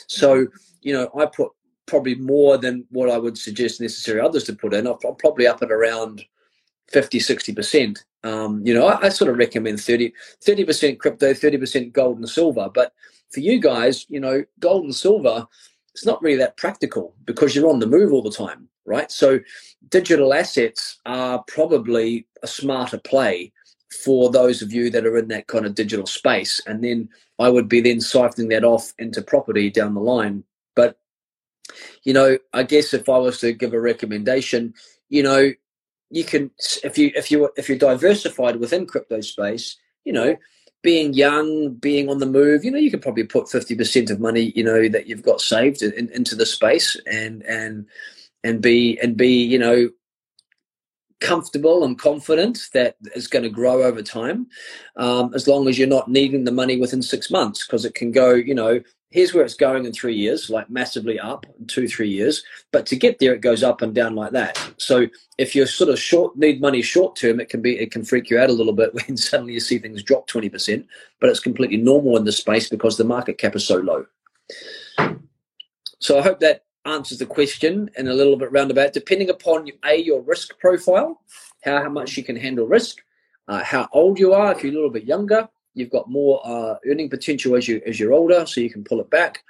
[0.08, 0.46] So
[0.82, 1.52] you know, I put
[1.86, 4.86] probably more than what I would suggest necessary others to put in.
[4.86, 6.24] I'm probably up at around
[6.88, 8.04] 50, 60 percent.
[8.24, 10.12] Um, you know, I, I, sort of recommend 30
[10.64, 12.68] percent crypto, 30 percent gold and silver.
[12.72, 12.92] But
[13.30, 15.46] for you guys, you know, gold and silver
[15.98, 19.10] it's not really that practical because you're on the move all the time, right?
[19.10, 19.40] So
[19.88, 23.52] digital assets are probably a smarter play
[24.04, 26.60] for those of you that are in that kind of digital space.
[26.68, 27.08] And then
[27.40, 30.44] I would be then siphoning that off into property down the line.
[30.76, 31.00] But,
[32.04, 34.74] you know, I guess if I was to give a recommendation,
[35.08, 35.50] you know,
[36.10, 36.50] you can
[36.82, 40.36] if you if you if you're diversified within crypto space, you know,
[40.82, 44.52] being young, being on the move, you know, you could probably put 50% of money,
[44.54, 47.86] you know, that you've got saved in, into the space and, and,
[48.44, 49.90] and be, and be, you know,
[51.20, 54.46] comfortable and confident that it's going to grow over time
[54.96, 58.12] um, as long as you're not needing the money within six months because it can
[58.12, 61.88] go you know here's where it's going in three years, like massively up in two,
[61.88, 62.42] three years.
[62.72, 64.58] But to get there, it goes up and down like that.
[64.76, 65.06] So
[65.38, 68.28] if you're sort of short, need money short term, it can be, it can freak
[68.28, 70.84] you out a little bit when suddenly you see things drop 20%,
[71.20, 74.06] but it's completely normal in this space because the market cap is so low.
[76.00, 79.96] So I hope that answers the question in a little bit roundabout, depending upon a
[79.96, 81.20] your risk profile,
[81.64, 82.98] how, how much you can handle risk,
[83.48, 84.52] uh, how old you are.
[84.52, 87.98] If you're a little bit younger, you've got more uh, earning potential as you as
[87.98, 89.42] you're older, so you can pull it back.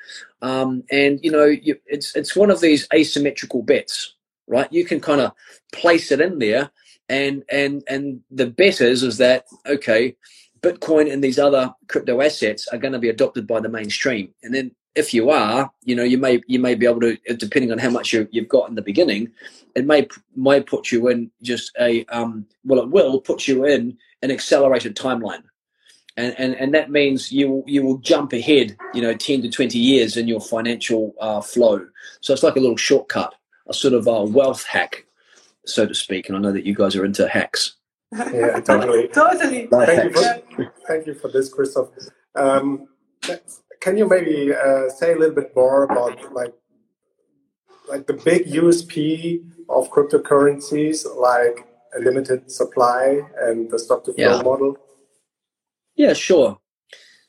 [0.43, 4.15] Um, and you know, you, it's it's one of these asymmetrical bets,
[4.47, 4.73] right?
[4.73, 5.33] You can kind of
[5.73, 6.71] place it in there,
[7.09, 10.17] and and and the bet is is that okay,
[10.61, 14.55] Bitcoin and these other crypto assets are going to be adopted by the mainstream, and
[14.55, 17.79] then if you are, you know, you may you may be able to, depending on
[17.79, 19.31] how much you, you've got in the beginning,
[19.75, 23.97] it may may put you in just a um, well, it will put you in
[24.23, 25.45] an accelerated timeline
[26.19, 29.79] and, and, and that means you you will jump ahead, you know, ten to twenty
[29.79, 31.87] years in your financial uh, flow.
[32.21, 33.35] So it's like a little shortcut,
[33.69, 35.07] a sort of a wealth hack,
[35.65, 36.29] so to speak.
[36.29, 37.77] And I know that you guys are into hacks.
[38.13, 39.07] Yeah, totally.
[39.09, 39.69] totally.
[39.69, 41.89] Thank you, for, thank you for this, Christof.
[42.35, 42.89] Um,
[43.81, 46.53] can you maybe uh, say a little bit more about like
[47.89, 51.65] like the big USP of cryptocurrencies, like
[51.97, 54.43] a limited supply and the stock to flow yeah.
[54.43, 54.77] model?
[55.99, 56.59] Yeah, sure.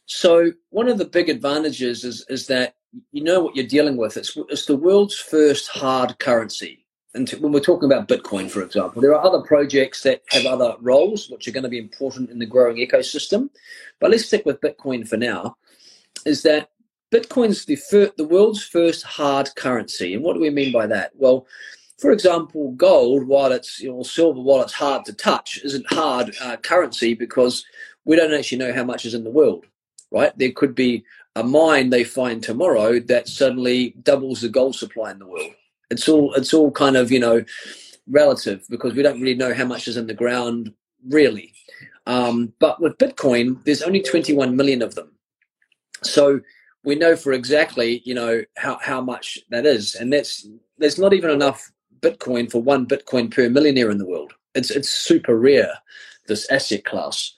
[0.05, 2.75] So one of the big advantages is is that
[3.11, 4.15] you know what you're dealing with.
[4.15, 6.85] It's it's the world's first hard currency.
[7.15, 10.75] And when we're talking about Bitcoin, for example, there are other projects that have other
[10.79, 13.49] roles which are going to be important in the growing ecosystem.
[13.99, 15.57] But let's stick with Bitcoin for now.
[16.27, 16.69] Is that
[17.11, 21.11] Bitcoin's the fir- the world's first hard currency, and what do we mean by that?
[21.15, 21.47] Well,
[21.97, 26.35] for example, gold, while it's you know silver, while it's hard to touch, isn't hard
[26.39, 27.65] uh, currency because
[28.09, 29.67] we don't actually know how much is in the world,
[30.09, 30.35] right?
[30.35, 35.19] There could be a mine they find tomorrow that suddenly doubles the gold supply in
[35.19, 35.53] the world.
[35.91, 37.45] It's all it's all kind of you know
[38.07, 40.73] relative because we don't really know how much is in the ground
[41.07, 41.53] really.
[42.07, 45.11] Um, but with Bitcoin, there's only 21 million of them,
[46.01, 46.41] so
[46.83, 50.47] we know for exactly you know how how much that is, and that's
[50.79, 54.33] there's not even enough Bitcoin for one Bitcoin per millionaire in the world.
[54.55, 55.73] It's it's super rare
[56.25, 57.35] this asset class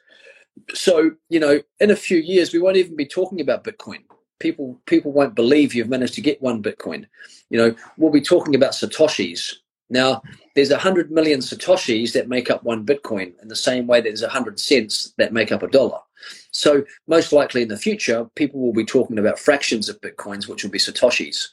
[0.73, 4.03] so you know in a few years we won't even be talking about bitcoin.
[4.39, 7.05] People people won't believe you've managed to get one bitcoin.
[7.49, 9.53] You know we'll be talking about satoshis.
[9.89, 10.21] Now
[10.55, 14.21] there's 100 million satoshis that make up one bitcoin in the same way that there's
[14.21, 15.99] 100 cents that make up a dollar.
[16.51, 20.63] So most likely in the future people will be talking about fractions of bitcoins which
[20.63, 21.49] will be satoshis.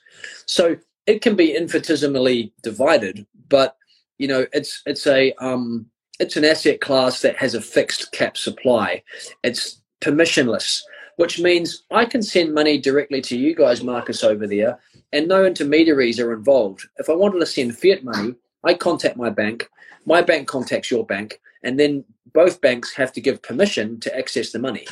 [0.47, 3.77] So it can be infinitesimally divided but
[4.19, 5.87] you know it's it's a um
[6.19, 9.03] it's an asset class that has a fixed cap supply.
[9.43, 10.83] It's permissionless,
[11.17, 14.79] which means I can send money directly to you guys, Marcus, over there,
[15.13, 16.87] and no intermediaries are involved.
[16.99, 19.69] If I wanted to send fiat money, I contact my bank,
[20.07, 24.53] my bank contacts your bank, and then both banks have to give permission to access
[24.53, 24.87] the money.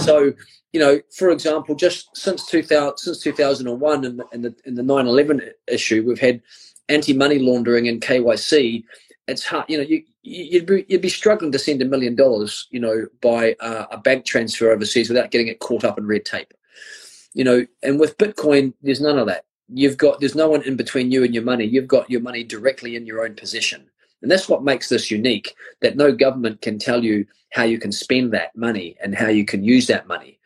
[0.00, 0.32] So,
[0.72, 4.82] you know, for example, just since 2000, since 2001 in the, in the, in the
[4.82, 6.40] 9/11 issue, we've had
[6.88, 8.84] anti-money laundering and KYC
[9.28, 9.66] it's hard.
[9.68, 13.06] You know, you you'd be you'd be struggling to send a million dollars, you know,
[13.20, 16.52] by uh, a bank transfer overseas without getting it caught up in red tape.
[17.34, 19.44] You know, and with Bitcoin, there's none of that.
[19.68, 21.64] You've got there's no one in between you and your money.
[21.64, 23.88] You've got your money directly in your own possession,
[24.20, 25.54] and that's what makes this unique.
[25.80, 29.44] That no government can tell you how you can spend that money and how you
[29.44, 30.38] can use that money.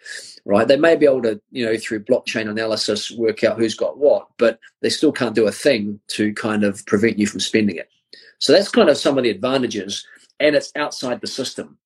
[0.44, 0.68] Right?
[0.68, 4.28] They may be able to, you know, through blockchain analysis, work out who's got what,
[4.38, 7.90] but they still can't do a thing to kind of prevent you from spending it.
[8.38, 10.06] So that's kind of some of the advantages,
[10.40, 11.78] and it's outside the system.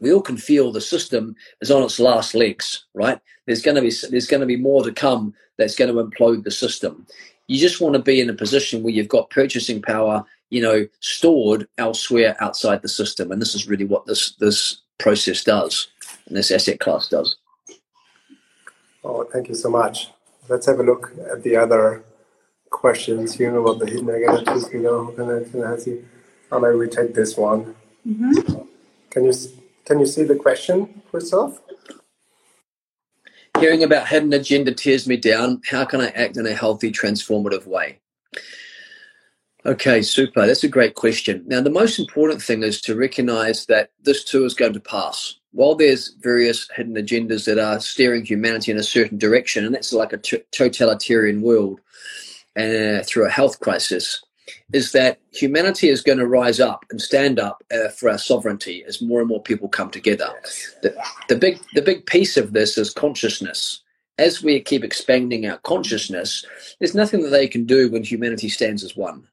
[0.00, 3.18] We all can feel the system is on its last legs, right?
[3.46, 6.44] There's going to be there's going to be more to come that's going to implode
[6.44, 7.06] the system.
[7.48, 10.86] You just want to be in a position where you've got purchasing power, you know,
[11.00, 15.88] stored elsewhere outside the system, and this is really what this this process does,
[16.26, 17.36] and this asset class does.
[19.04, 20.08] Oh, thank you so much.
[20.48, 22.04] Let's have a look at the other
[22.70, 25.14] questions here about the hidden identities you know
[26.50, 27.74] how maybe we take this one?
[28.06, 28.62] Mm-hmm.
[29.10, 29.32] can you
[29.84, 31.58] can you see the question Christof?
[33.60, 35.60] hearing about hidden agenda tears me down.
[35.68, 37.98] How can i act in a healthy transformative way?
[39.66, 40.46] Okay super.
[40.46, 41.44] That's a great question.
[41.46, 45.34] Now the most important thing is to recognize that this too is going to pass.
[45.52, 49.92] While there's various hidden agendas that are steering humanity in a certain direction and that's
[49.92, 51.80] like a t- totalitarian world
[52.58, 54.22] uh, through a health crisis
[54.72, 58.84] is that humanity is going to rise up and stand up uh, for our sovereignty
[58.86, 60.30] as more and more people come together.
[60.82, 60.94] The,
[61.28, 63.82] the big the big piece of this is consciousness.
[64.18, 66.44] As we keep expanding our consciousness,
[66.78, 69.28] there's nothing that they can do when humanity stands as one.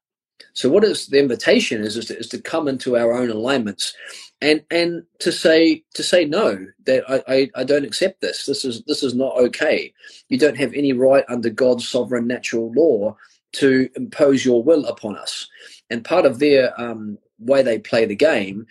[0.54, 3.94] So what is the invitation is is to, is to come into our own alignments
[4.42, 8.46] and and to say to say no that I, I, I don't accept this.
[8.46, 9.94] This is this is not okay.
[10.30, 13.16] You don't have any right under God's sovereign natural law
[13.54, 15.48] to impose your will upon us.
[15.90, 18.66] And part of their um, way they play the game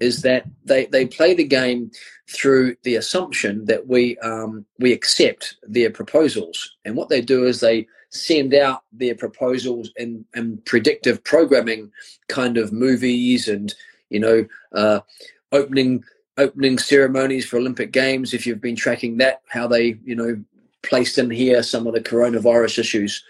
[0.00, 1.90] is that they, they play the game
[2.28, 6.76] through the assumption that we um, we accept their proposals.
[6.84, 11.90] And what they do is they send out their proposals and, in predictive programming
[12.28, 13.74] kind of movies and
[14.10, 15.00] you know uh,
[15.52, 16.04] opening
[16.36, 18.34] opening ceremonies for Olympic Games.
[18.34, 20.42] If you've been tracking that, how they you know
[20.82, 23.22] placed in here some of the coronavirus issues.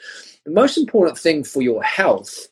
[0.45, 2.49] The most important thing for your health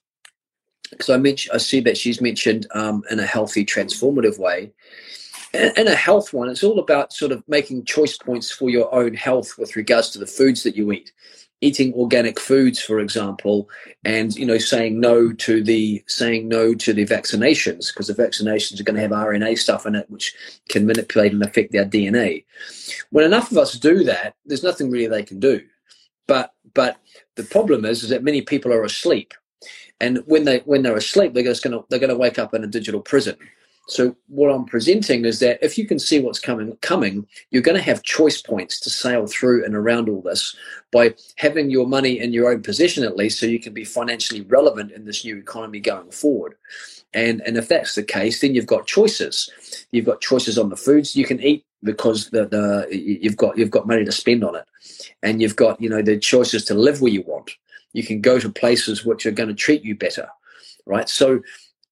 [0.91, 4.73] because I mentioned, I see that she's mentioned um, in a healthy, transformative way.
[5.55, 9.15] In a health one, it's all about sort of making choice points for your own
[9.15, 11.13] health with regards to the foods that you eat.
[11.61, 13.69] Eating organic foods, for example,
[14.05, 18.79] and you know, saying no to the saying no to the vaccinations because the vaccinations
[18.81, 20.35] are going to have RNA stuff in it, which
[20.69, 22.45] can manipulate and affect their DNA.
[23.11, 25.63] When enough of us do that, there's nothing really they can do.
[26.29, 26.99] But but
[27.35, 29.35] the problem is, is that many people are asleep
[30.01, 32.69] and when they when they're asleep they're just gonna they're gonna wake up in a
[32.69, 33.37] digital prison
[33.89, 37.77] so what i'm presenting is that if you can see what's coming coming you're going
[37.77, 40.55] to have choice points to sail through and around all this
[40.91, 44.43] by having your money in your own possession at least so you can be financially
[44.43, 46.55] relevant in this new economy going forward.
[47.15, 49.51] And and if that's the case then you've got choices.
[49.93, 53.71] You've got choices on the foods you can eat because the, the you've got you've
[53.71, 54.65] got money to spend on it.
[55.23, 57.51] And you've got you know the choices to live where you want.
[57.93, 60.29] You can go to places which are going to treat you better,
[60.85, 61.09] right?
[61.09, 61.41] So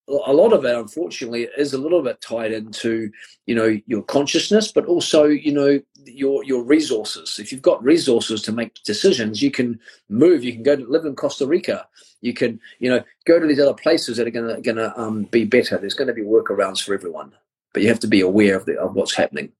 [0.09, 3.11] a lot of it, unfortunately, is a little bit tied into
[3.47, 7.39] you know your consciousness, but also you know your your resources.
[7.39, 10.45] If you've got resources to make decisions, you can move.
[10.45, 11.87] You can go to live in Costa Rica.
[12.21, 14.99] You can you know go to these other places that are going to going to
[14.99, 15.77] um, be better.
[15.77, 17.33] There's going to be workarounds for everyone,
[17.73, 19.53] but you have to be aware of the of what's happening.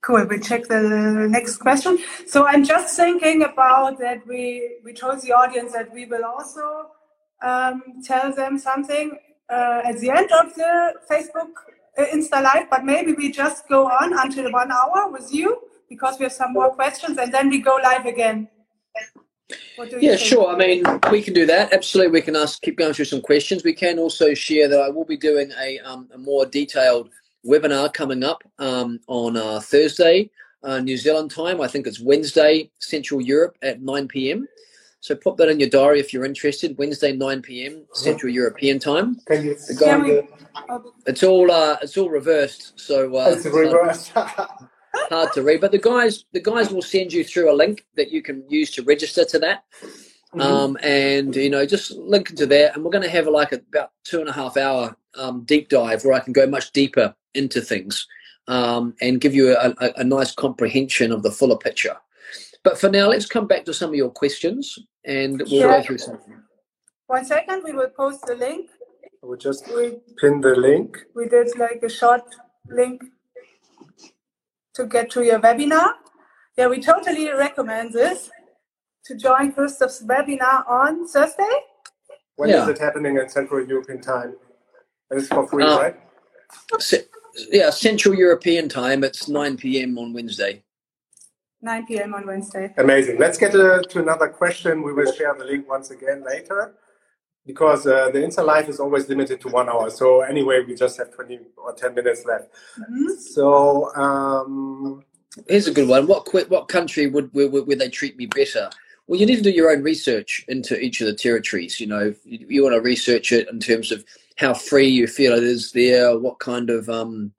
[0.00, 0.26] Cool.
[0.26, 1.98] We check the next question.
[2.26, 4.26] So I'm just thinking about that.
[4.26, 6.90] We we told the audience that we will also
[7.42, 9.18] um, tell them something
[9.50, 11.52] uh, at the end of the Facebook
[11.98, 16.18] uh, Insta Live, but maybe we just go on until one hour with you because
[16.18, 18.48] we have some more questions, and then we go live again.
[19.78, 20.20] Yeah, think?
[20.20, 20.48] sure.
[20.48, 21.72] I mean, we can do that.
[21.72, 23.62] Absolutely, we can ask, keep going through some questions.
[23.62, 27.10] We can also share that I will be doing a, um, a more detailed
[27.46, 30.30] webinar coming up um, on uh, Thursday,
[30.62, 31.60] uh, New Zealand time.
[31.60, 34.48] I think it's Wednesday, Central Europe at 9 p.m.
[35.04, 36.78] So pop that in your diary if you're interested.
[36.78, 37.84] Wednesday, 9 p.m.
[37.92, 38.36] Central mm-hmm.
[38.36, 39.16] European time.
[39.26, 40.22] Can you Can we,
[41.04, 44.12] it's all uh, it's all reversed, so uh, it's reversed.
[44.14, 45.60] hard to read.
[45.60, 48.70] But the guys the guys will send you through a link that you can use
[48.76, 49.64] to register to that.
[49.82, 50.40] Mm-hmm.
[50.40, 53.60] Um, and you know, just link into that, and we're going to have like a,
[53.68, 57.14] about two and a half hour um, deep dive where I can go much deeper
[57.34, 58.06] into things
[58.48, 61.96] um, and give you a, a, a, nice comprehension of the fuller picture.
[62.64, 65.98] But for now, let's come back to some of your questions and we'll go through
[65.98, 66.34] something.
[67.06, 68.70] One second, we will post the link.
[69.22, 70.98] We'll just we, pin the link.
[71.14, 72.22] We did like a short
[72.68, 73.02] link
[74.74, 75.92] to get to your webinar.
[76.56, 78.30] Yeah, we totally recommend this
[79.04, 81.54] to join Christof's webinar on Thursday.
[82.36, 82.62] When yeah.
[82.62, 84.34] is it happening in Central European time?
[85.10, 85.96] And it's for free, uh, right?
[87.50, 89.04] yeah, Central European time.
[89.04, 89.98] It's 9 p.m.
[89.98, 90.63] on Wednesday.
[91.64, 92.14] 9 p.m.
[92.14, 92.72] on Wednesday.
[92.76, 93.18] Amazing.
[93.18, 94.82] Let's get uh, to another question.
[94.82, 96.74] We will share the link once again later
[97.46, 99.88] because uh, the Insta Live is always limited to one hour.
[99.88, 102.50] So anyway, we just have 20 or 10 minutes left.
[102.78, 103.14] Mm-hmm.
[103.18, 105.04] So um,
[105.48, 106.06] here's a good one.
[106.06, 108.68] What what country would, would would they treat me better?
[109.06, 111.80] Well, you need to do your own research into each of the territories.
[111.80, 114.04] You know, you, you want to research it in terms of
[114.36, 117.32] how free you feel it is there, what kind of um,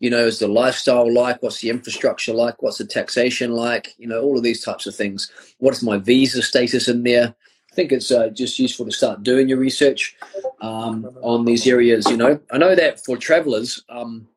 [0.00, 1.42] you know, is the lifestyle like?
[1.42, 2.62] What's the infrastructure like?
[2.62, 3.94] What's the taxation like?
[3.98, 5.30] You know, all of these types of things.
[5.58, 7.34] What is my visa status in there?
[7.72, 10.16] I think it's uh, just useful to start doing your research
[10.60, 12.08] um, on these areas.
[12.08, 14.28] You know, I know that for travelers, um,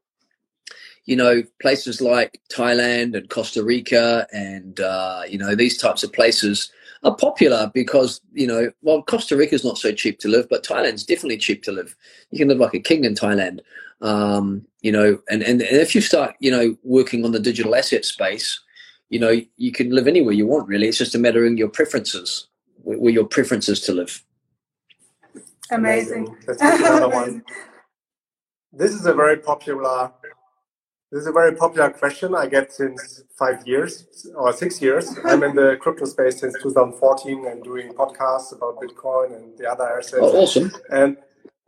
[1.05, 6.11] you know, places like Thailand and Costa Rica and, uh, you know, these types of
[6.11, 6.71] places
[7.03, 10.65] are popular because, you know, well, Costa Rica is not so cheap to live, but
[10.65, 11.95] Thailand's definitely cheap to live.
[12.31, 13.59] You can live like a king in Thailand.
[14.01, 17.75] Um, you know, and, and, and if you start, you know, working on the digital
[17.75, 18.57] asset space,
[19.09, 20.87] you know, you can live anywhere you want, really.
[20.87, 22.47] It's just a matter of your preferences,
[22.83, 24.23] where, where your preferences to live.
[25.71, 26.27] Amazing.
[26.27, 26.37] Amazing.
[26.47, 27.43] Let's another one.
[28.71, 30.13] This is a very popular
[31.11, 35.05] This is a very popular question I get since five years or six years.
[35.25, 39.97] I'm in the crypto space since 2014 and doing podcasts about Bitcoin and the other
[39.97, 40.21] assets.
[40.21, 40.71] Oh, awesome.
[40.89, 41.17] And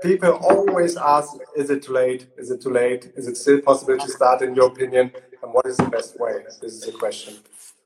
[0.01, 2.27] people always ask, is it too late?
[2.37, 3.11] Is it too late?
[3.15, 5.11] Is it still possible to start in your opinion?
[5.41, 6.43] And what is the best way?
[6.61, 7.35] This is the question.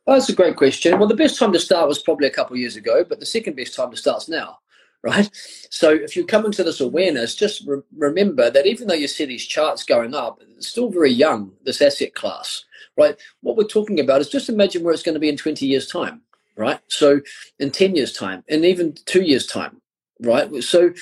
[0.05, 0.99] That's a great question.
[0.99, 3.25] Well, the best time to start was probably a couple of years ago, but the
[3.25, 4.59] second best time to start is now
[5.03, 5.29] right?
[5.69, 9.25] So if you come into this awareness, just re- remember that even though you see
[9.25, 12.63] these charts going up, it's still very young, this asset class,
[12.97, 13.17] right?
[13.41, 15.87] What we're talking about is just imagine where it's going to be in 20 years'
[15.87, 16.21] time,
[16.55, 16.79] right?
[16.87, 17.19] So
[17.59, 19.81] in 10 years' time, and even two years' time,
[20.21, 20.63] right?
[20.63, 20.93] So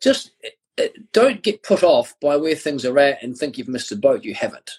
[0.00, 0.30] just
[1.12, 4.24] don't get put off by where things are at and think you've missed a boat.
[4.24, 4.70] You haven't,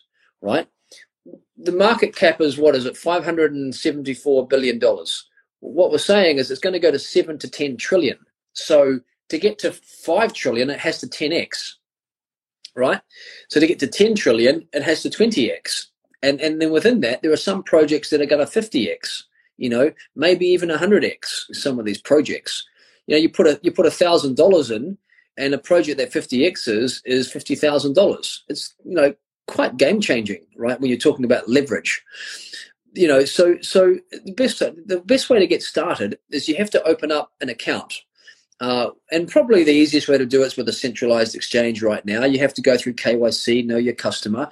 [0.41, 0.68] right?
[1.58, 4.80] The market cap is what is it, $574 billion.
[5.60, 8.18] What we're saying is it's going to go to seven to 10 trillion
[8.54, 11.74] so to get to 5 trillion, it has to 10x,
[12.76, 13.02] right?
[13.50, 15.86] So to get to 10 trillion, it has to 20x.
[16.22, 19.24] And, and then within that, there are some projects that are going to 50x,
[19.58, 22.66] you know, maybe even 100x, some of these projects.
[23.08, 24.97] You know, you put a, you put a thousand dollars in
[25.40, 28.40] and a project that 50x is, is $50,000.
[28.48, 29.16] It's, you know,
[29.48, 30.80] quite game changing, right?
[30.80, 32.04] When you're talking about leverage
[32.94, 36.72] you know so so the best the best way to get started is you have
[36.72, 38.02] to open up an account
[38.62, 42.06] uh, and probably the easiest way to do it is with a centralized exchange right
[42.06, 42.26] now.
[42.26, 44.50] You have to go through KYC, know your customer.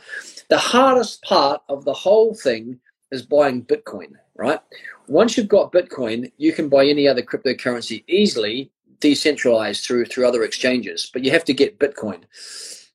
[0.50, 2.80] The hardest part of the whole thing
[3.12, 4.60] is buying Bitcoin, right?
[5.08, 10.43] Once you've got Bitcoin, you can buy any other cryptocurrency easily, decentralized through through other
[10.43, 11.10] exchanges.
[11.12, 12.24] But you have to get Bitcoin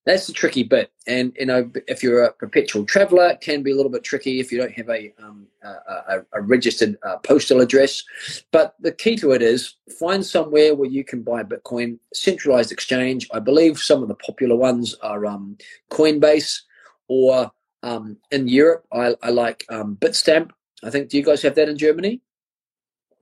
[0.05, 0.91] that's the tricky bit.
[1.07, 4.41] And you know, if you're a perpetual traveler, it can be a little bit tricky
[4.41, 8.03] if you don't have a um, a, a, registered uh, postal address.
[8.51, 13.29] But the key to it is find somewhere where you can buy Bitcoin, centralized exchange.
[13.33, 15.57] I believe some of the popular ones are um,
[15.91, 16.61] Coinbase,
[17.09, 17.51] or
[17.85, 20.51] um, in Europe, I, I like um, Bitstamp.
[20.85, 21.11] I think.
[21.11, 22.21] Do you guys have that in Germany?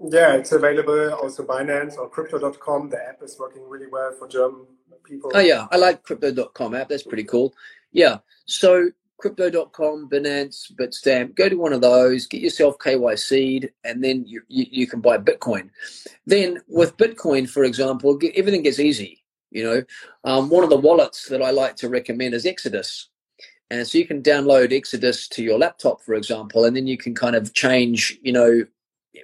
[0.03, 1.13] Yeah, it's available.
[1.15, 2.89] Also, Binance or Crypto.com.
[2.89, 4.67] The app is working really well for German
[5.05, 5.31] people.
[5.35, 6.89] Oh yeah, I like Crypto.com app.
[6.89, 7.55] That's pretty cool.
[7.93, 8.19] Yeah.
[8.47, 11.35] So Crypto.com, Binance, Bitstamp.
[11.35, 12.27] Go to one of those.
[12.27, 15.69] Get yourself KYC'd, and then you, you, you can buy Bitcoin.
[16.27, 19.23] Then with Bitcoin, for example, get, everything gets easy.
[19.51, 19.83] You know,
[20.25, 23.09] um, one of the wallets that I like to recommend is Exodus.
[23.69, 27.15] And so you can download Exodus to your laptop, for example, and then you can
[27.15, 28.65] kind of change, you know,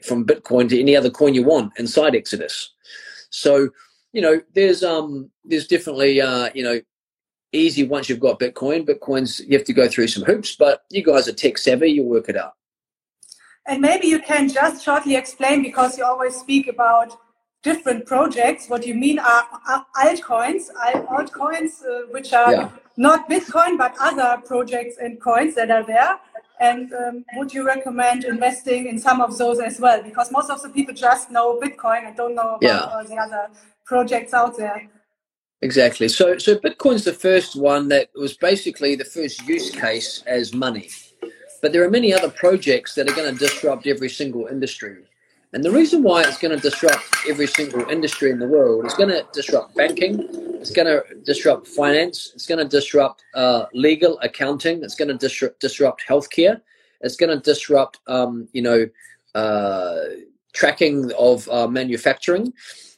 [0.02, 2.72] from Bitcoin to any other coin you want inside Exodus.
[3.30, 3.70] So,
[4.12, 6.80] you know, there's um there's definitely uh, you know,
[7.52, 8.86] easy once you've got Bitcoin.
[8.86, 12.06] Bitcoin's you have to go through some hoops, but you guys are tech savvy, you'll
[12.08, 12.52] work it out.
[13.66, 17.18] And maybe you can just shortly explain because you always speak about
[17.62, 18.68] different projects.
[18.68, 20.68] What you mean are, are altcoins,
[21.10, 22.70] altcoins uh, which are yeah.
[22.96, 26.20] not Bitcoin but other projects and coins that are there.
[26.58, 30.02] And um, would you recommend investing in some of those as well?
[30.02, 32.80] Because most of the people just know Bitcoin and don't know about yeah.
[32.80, 33.48] all the other
[33.84, 34.88] projects out there.
[35.62, 36.08] Exactly.
[36.08, 40.88] So, so Bitcoin's the first one that was basically the first use case as money.
[41.62, 45.04] But there are many other projects that are going to disrupt every single industry.
[45.52, 48.94] And the reason why it's going to disrupt every single industry in the world is
[48.94, 50.28] going to disrupt banking,
[50.60, 55.14] it's going to disrupt finance, it's going to disrupt uh, legal accounting, it's going to
[55.14, 56.60] disrupt, disrupt healthcare,
[57.00, 58.86] it's going to disrupt, um, you know,
[59.34, 60.00] uh,
[60.52, 62.52] tracking of uh, manufacturing.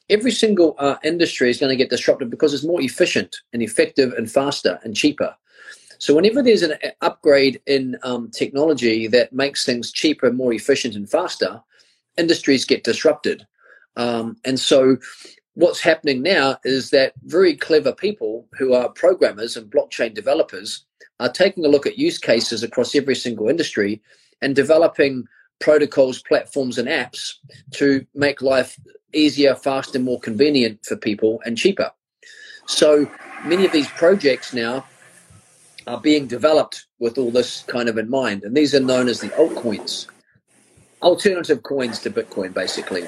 [0.08, 4.14] Every single uh, industry is going to get disrupted because it's more efficient and effective
[4.14, 5.36] and faster and cheaper.
[5.98, 11.10] So whenever there's an upgrade in um, technology that makes things cheaper, more efficient, and
[11.10, 11.60] faster,
[12.18, 13.46] industries get disrupted.
[13.96, 14.96] Um, and so
[15.54, 20.84] what's happening now is that very clever people who are programmers and blockchain developers
[21.20, 24.00] are taking a look at use cases across every single industry
[24.40, 25.26] and developing
[25.58, 27.32] protocols, platforms, and apps
[27.72, 28.78] to make life
[29.12, 31.90] easier, faster, more convenient for people and cheaper.
[32.66, 33.10] So
[33.44, 34.86] many of these projects now
[35.88, 39.20] are being developed with all this kind of in mind, and these are known as
[39.20, 40.06] the altcoins
[41.02, 43.04] alternative coins to Bitcoin, basically.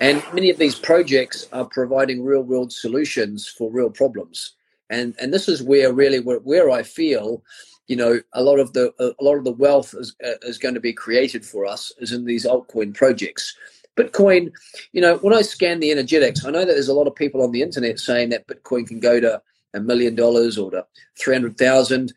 [0.00, 4.52] And many of these projects are providing real world solutions for real problems.
[4.90, 7.42] And and this is where really where, where I feel,
[7.86, 10.74] you know, a lot of the a lot of the wealth is uh, is going
[10.74, 13.56] to be created for us is in these altcoin projects.
[13.96, 14.52] Bitcoin,
[14.92, 17.42] you know, when I scan the energetics, I know that there's a lot of people
[17.42, 19.40] on the internet saying that Bitcoin can go to
[19.74, 20.86] a million dollars or to
[21.18, 22.12] three hundred thousand.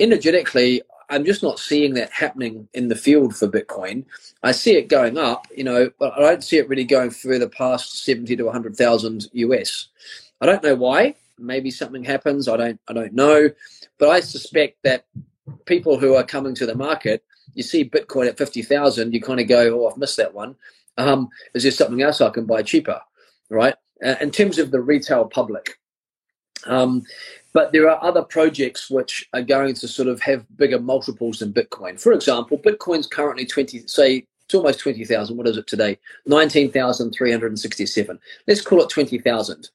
[0.00, 4.04] Energetically, I'm just not seeing that happening in the field for Bitcoin.
[4.42, 7.48] I see it going up, you know, but I don't see it really going further
[7.48, 9.88] past 70 to 100,000 US.
[10.40, 11.14] I don't know why.
[11.38, 12.48] Maybe something happens.
[12.48, 12.80] I don't.
[12.88, 13.50] I don't know.
[13.98, 15.06] But I suspect that
[15.64, 17.24] people who are coming to the market,
[17.54, 20.54] you see Bitcoin at 50,000, you kind of go, oh, I've missed that one.
[20.96, 23.00] Um, is there something else I can buy cheaper?
[23.50, 23.74] Right.
[24.04, 25.78] Uh, in terms of the retail public.
[26.66, 27.02] Um,
[27.54, 31.52] but there are other projects which are going to sort of have bigger multiples than
[31.52, 31.98] Bitcoin.
[31.98, 35.36] For example, Bitcoin's currently 20, say, it's almost 20,000.
[35.36, 35.98] What is it today?
[36.26, 38.18] 19,367.
[38.46, 39.70] Let's call it 20,000,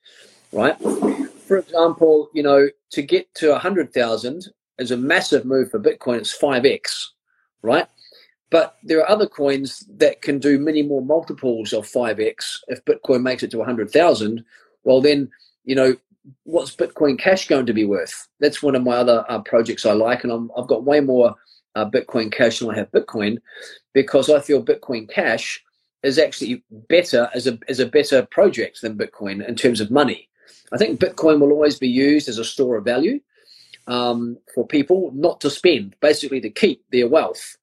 [0.52, 0.78] right?
[1.48, 4.46] For example, you know, to get to 100,000
[4.78, 6.18] is a massive move for Bitcoin.
[6.18, 7.06] It's 5x,
[7.62, 7.88] right?
[8.52, 12.60] But there are other coins that can do many more multiples of 5x.
[12.68, 14.44] If Bitcoin makes it to 100,000,
[14.84, 15.32] well, then,
[15.64, 15.96] you know,
[16.44, 18.28] what's Bitcoin Cash going to be worth?
[18.40, 21.36] That's one of my other uh, projects I like, and i have got way more
[21.76, 23.38] uh, Bitcoin Cash than I have Bitcoin
[23.94, 25.64] because I feel Bitcoin Cash
[26.04, 30.30] is actually better as a as a better project than Bitcoin in terms of money.
[30.72, 33.20] I think Bitcoin will always be used as a store of value
[33.88, 37.58] um, for people, not to spend, basically to keep their wealth.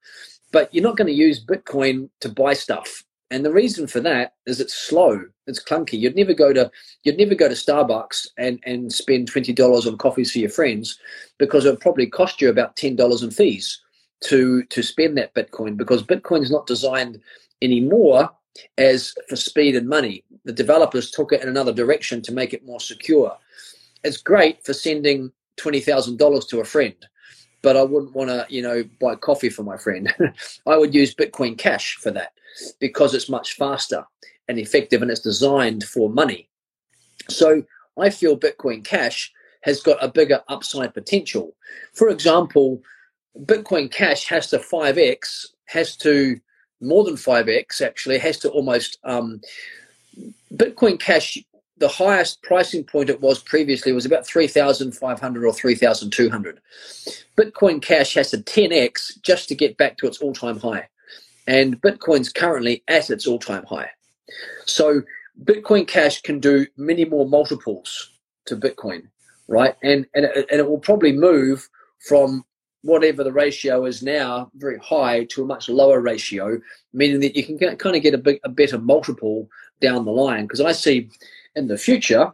[0.53, 3.05] But you're not going to use Bitcoin to buy stuff.
[3.31, 5.99] And the reason for that is it's slow, it's clunky.
[5.99, 6.71] You'd never go to
[7.03, 10.99] you'd never go to Starbucks and, and spend twenty dollars on coffees for your friends
[11.39, 13.81] because it would probably cost you about ten dollars in fees
[14.21, 17.21] to to spend that Bitcoin because Bitcoin is not designed
[17.63, 18.31] anymore
[18.79, 20.25] as for speed and money.
[20.45, 23.37] The developers took it in another direction to make it more secure.
[24.05, 26.95] It's great for sending twenty thousand dollars to a friend,
[27.67, 30.15] but I wouldn't want to, you know, buy coffee for my friend.
[30.69, 32.33] I would use Bitcoin Cash for that
[32.79, 34.07] because it's much faster
[34.47, 36.49] and effective and it's designed for money.
[37.29, 37.65] So
[37.99, 41.57] I feel Bitcoin Cash has got a bigger upside potential.
[41.93, 42.81] For example,
[43.37, 46.39] Bitcoin Cash has to 5x, has to
[46.81, 49.01] more than 5x actually, has to almost.
[49.03, 49.41] Um,
[50.55, 51.37] Bitcoin Cash,
[51.79, 56.61] the highest pricing point it was previously was about 3,500 or 3,200.
[57.37, 60.89] Bitcoin Cash has to 10x just to get back to its all time high
[61.47, 63.91] and Bitcoin's currently at its all-time high.
[64.65, 65.03] So
[65.45, 68.11] Bitcoin Cash can do many more multiples
[68.47, 69.03] to Bitcoin,
[69.49, 69.75] right?
[69.83, 71.69] And and it, and it will probably move
[72.01, 72.45] from
[72.83, 76.61] whatever the ratio is now, very high, to a much lower ratio,
[76.93, 79.49] meaning that you can get, kind of get a, big, a better multiple
[79.81, 80.45] down the line.
[80.45, 81.11] Because I see
[81.57, 82.33] in the future,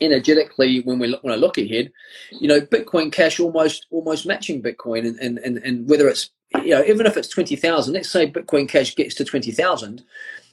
[0.00, 1.92] energetically, when we look, when I look ahead,
[2.32, 6.30] you know, Bitcoin Cash almost almost matching Bitcoin, and and and, and whether it's
[6.62, 10.02] you know, even if it's 20,000, let's say Bitcoin Cash gets to 20,000.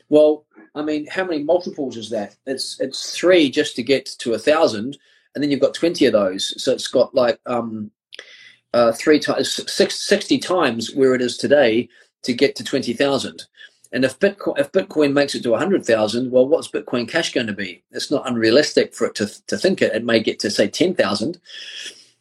[0.10, 2.36] Well, I mean, how many multiples is that?
[2.46, 4.98] It's it's three just to get to a thousand,
[5.34, 6.62] and then you've got 20 of those.
[6.62, 7.92] So it's got like um,
[8.74, 11.90] uh, three times, six, 60 times where it is today
[12.24, 13.44] to get to 20,000.
[13.92, 17.54] And if Bitcoin, if Bitcoin makes it to 100,000, well, what's Bitcoin Cash going to
[17.54, 17.84] be?
[17.92, 19.96] It's not unrealistic for it to, to think it.
[19.96, 21.40] It may get to say 10,000.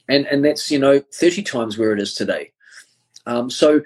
[0.09, 2.53] And, and that's, you know, 30 times where it is today.
[3.27, 3.83] Um, so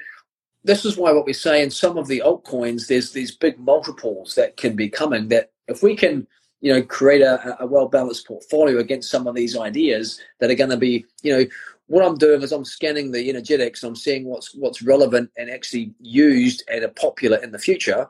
[0.64, 4.36] this is why what we say in some of the altcoins, there's these big multiples
[4.36, 5.28] that can be coming.
[5.28, 6.26] That if we can,
[6.60, 10.54] you know, create a, a well balanced portfolio against some of these ideas that are
[10.54, 11.44] going to be, you know,
[11.92, 13.82] what I'm doing is I'm scanning the energetics.
[13.82, 18.08] I'm seeing what's what's relevant and actually used and are popular in the future.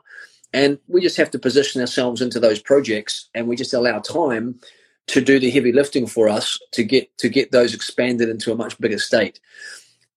[0.53, 4.59] And we just have to position ourselves into those projects, and we just allow time
[5.07, 8.55] to do the heavy lifting for us to get to get those expanded into a
[8.55, 9.39] much bigger state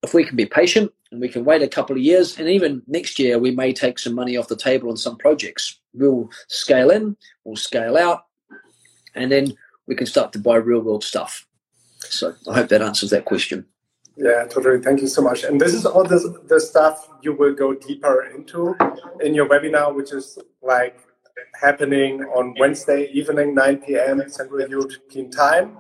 [0.03, 2.83] if we can be patient and we can wait a couple of years, and even
[2.87, 5.81] next year, we may take some money off the table on some projects.
[5.95, 8.27] We'll scale in, we'll scale out,
[9.15, 9.57] and then
[9.87, 11.47] we can start to buy real world stuff.
[12.13, 13.67] So I hope that answers that question.
[14.17, 14.81] Yeah, totally.
[14.81, 15.45] Thank you so much.
[15.45, 18.75] And this is all the, the stuff you will go deeper into
[19.21, 20.99] in your webinar, which is like
[21.61, 24.23] happening on Wednesday evening, 9 p.m.
[24.29, 25.77] Central European Time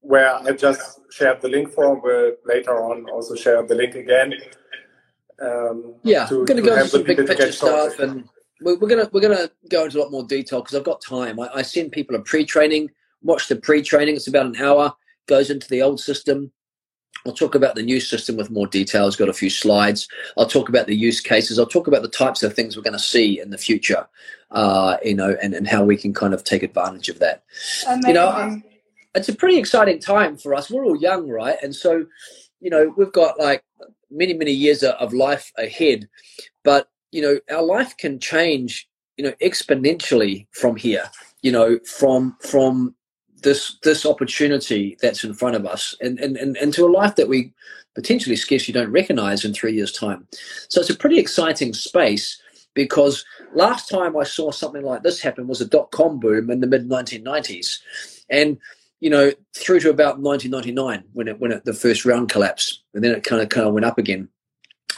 [0.00, 2.00] where I just shared the link for.
[2.00, 4.34] We'll later on also share the link again.
[5.40, 8.28] Um, yeah, to, we're going to go into some big picture stuff, and
[8.60, 10.84] we're, we're going to we're going to go into a lot more detail because I've
[10.84, 11.40] got time.
[11.40, 12.90] I, I send people a pre-training.
[13.22, 14.16] Watch the pre-training.
[14.16, 14.94] It's about an hour.
[15.30, 16.50] Goes into the old system.
[17.24, 19.14] I'll talk about the new system with more details.
[19.14, 20.08] Got a few slides.
[20.36, 21.56] I'll talk about the use cases.
[21.56, 24.08] I'll talk about the types of things we're going to see in the future.
[24.50, 27.44] Uh, you know, and, and how we can kind of take advantage of that.
[27.86, 28.08] Amazing.
[28.08, 28.62] You know,
[29.14, 30.68] it's a pretty exciting time for us.
[30.68, 31.56] We're all young, right?
[31.62, 32.06] And so,
[32.60, 33.62] you know, we've got like
[34.10, 36.08] many, many years of life ahead.
[36.64, 41.08] But, you know, our life can change, you know, exponentially from here,
[41.42, 42.96] you know, from from
[43.42, 47.28] this this opportunity that's in front of us and, and, and into a life that
[47.28, 47.52] we
[47.94, 50.26] potentially scarcely don't recognize in three years' time.
[50.68, 52.40] So it's a pretty exciting space
[52.74, 53.24] because
[53.54, 56.66] last time I saw something like this happen was a dot com boom in the
[56.66, 57.78] mid 1990s.
[58.28, 58.58] And
[59.00, 63.02] you know, through to about 1999 when it when it, the first round collapsed, and
[63.02, 64.28] then it kind of kind of went up again.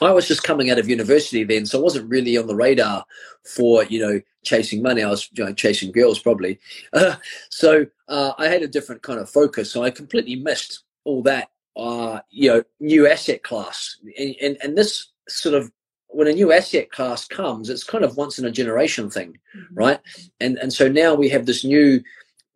[0.02, 3.04] I was just coming out of university then, so I wasn't really on the radar
[3.44, 5.02] for you know chasing money.
[5.02, 6.58] I was you know, chasing girls probably.
[6.92, 7.16] Uh,
[7.50, 9.70] so uh, I had a different kind of focus.
[9.70, 11.50] So I completely missed all that.
[11.74, 15.72] Uh, you know, new asset class, and, and and this sort of
[16.08, 19.74] when a new asset class comes, it's kind of once in a generation thing, mm-hmm.
[19.74, 20.00] right?
[20.40, 22.02] And and so now we have this new,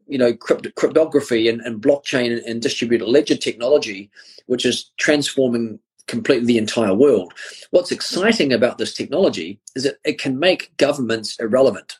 [0.07, 4.11] you know, crypt- cryptography and, and blockchain and, and distributed ledger technology,
[4.47, 7.35] which is transforming completely the entire world.
[7.71, 11.99] What's exciting about this technology is that it can make governments irrelevant,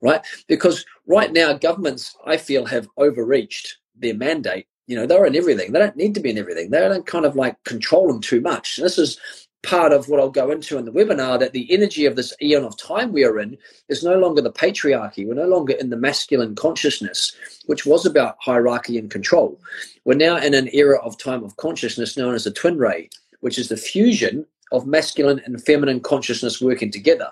[0.00, 0.24] right?
[0.48, 4.66] Because right now, governments, I feel, have overreached their mandate.
[4.86, 5.72] You know, they're in everything.
[5.72, 6.70] They don't need to be in everything.
[6.70, 8.78] They don't kind of like control them too much.
[8.78, 9.18] And this is
[9.62, 12.64] part of what I'll go into in the webinar that the energy of this eon
[12.64, 13.56] of time we are in
[13.88, 15.26] is no longer the patriarchy.
[15.26, 17.34] We're no longer in the masculine consciousness,
[17.66, 19.60] which was about hierarchy and control.
[20.04, 23.08] We're now in an era of time of consciousness known as the twin ray,
[23.42, 27.28] which is the fusion of masculine and feminine consciousness working together.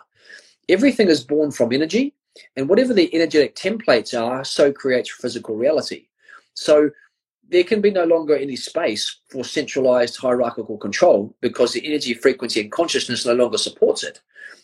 [0.68, 2.14] Everything is born from energy,
[2.56, 6.06] and whatever the energetic templates are, so creates physical reality.
[6.54, 6.90] So
[7.48, 12.60] there can be no longer any space for centralized hierarchical control because the energy frequency
[12.60, 14.20] and consciousness no longer supports it.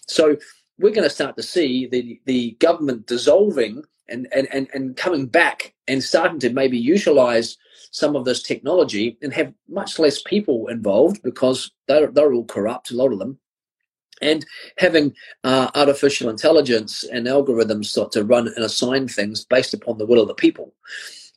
[0.07, 0.37] So
[0.79, 5.27] we're going to start to see the, the government dissolving and, and, and, and coming
[5.27, 7.57] back and starting to maybe utilize
[7.91, 12.91] some of this technology and have much less people involved because they're, they're all corrupt,
[12.91, 13.39] a lot of them.
[14.23, 14.47] And
[14.79, 20.07] having uh, artificial intelligence and algorithms start to run and assign things based upon the
[20.07, 20.73] will of the people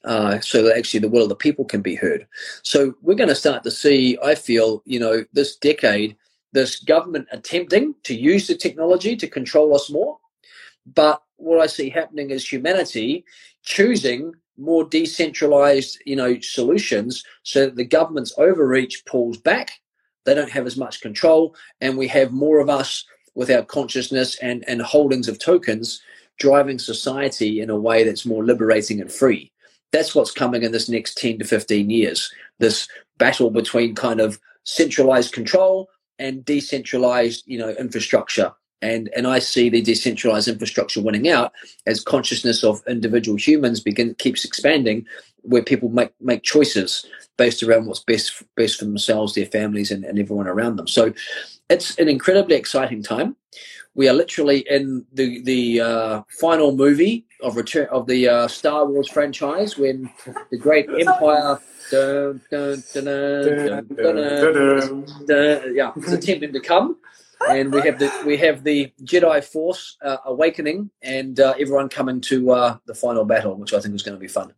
[0.06, 2.28] uh, so that actually the will of the people can be heard.
[2.64, 6.16] So we're going to start to see, I feel, you know, this decade,
[6.54, 10.18] this government attempting to use the technology to control us more.
[10.96, 13.26] But what I see happening is humanity
[13.64, 19.72] choosing more decentralized, you know, solutions so that the government's overreach pulls back.
[20.26, 24.38] They don't have as much control, and we have more of us with our consciousness
[24.40, 26.02] and, and holdings of tokens
[26.40, 29.52] driving society in a way that's more liberating and free
[29.92, 32.88] that's what's coming in this next 10 to 15 years this
[33.18, 39.70] battle between kind of centralized control and decentralized you know infrastructure and and i see
[39.70, 41.52] the decentralized infrastructure winning out
[41.86, 45.06] as consciousness of individual humans begin keeps expanding
[45.42, 47.06] where people make make choices
[47.38, 51.14] based around what's best best for themselves their families and, and everyone around them so
[51.70, 53.36] it's an incredibly exciting time
[53.96, 58.86] we are literally in the the uh, final movie of return of the uh, Star
[58.86, 60.10] Wars franchise when
[60.52, 61.60] the great Empire.
[65.74, 66.98] Yeah, is attempting to come,
[67.48, 72.22] and we have the we have the Jedi Force uh, awakening, and uh, everyone coming
[72.22, 74.54] to uh, the final battle, which I think is going to be fun.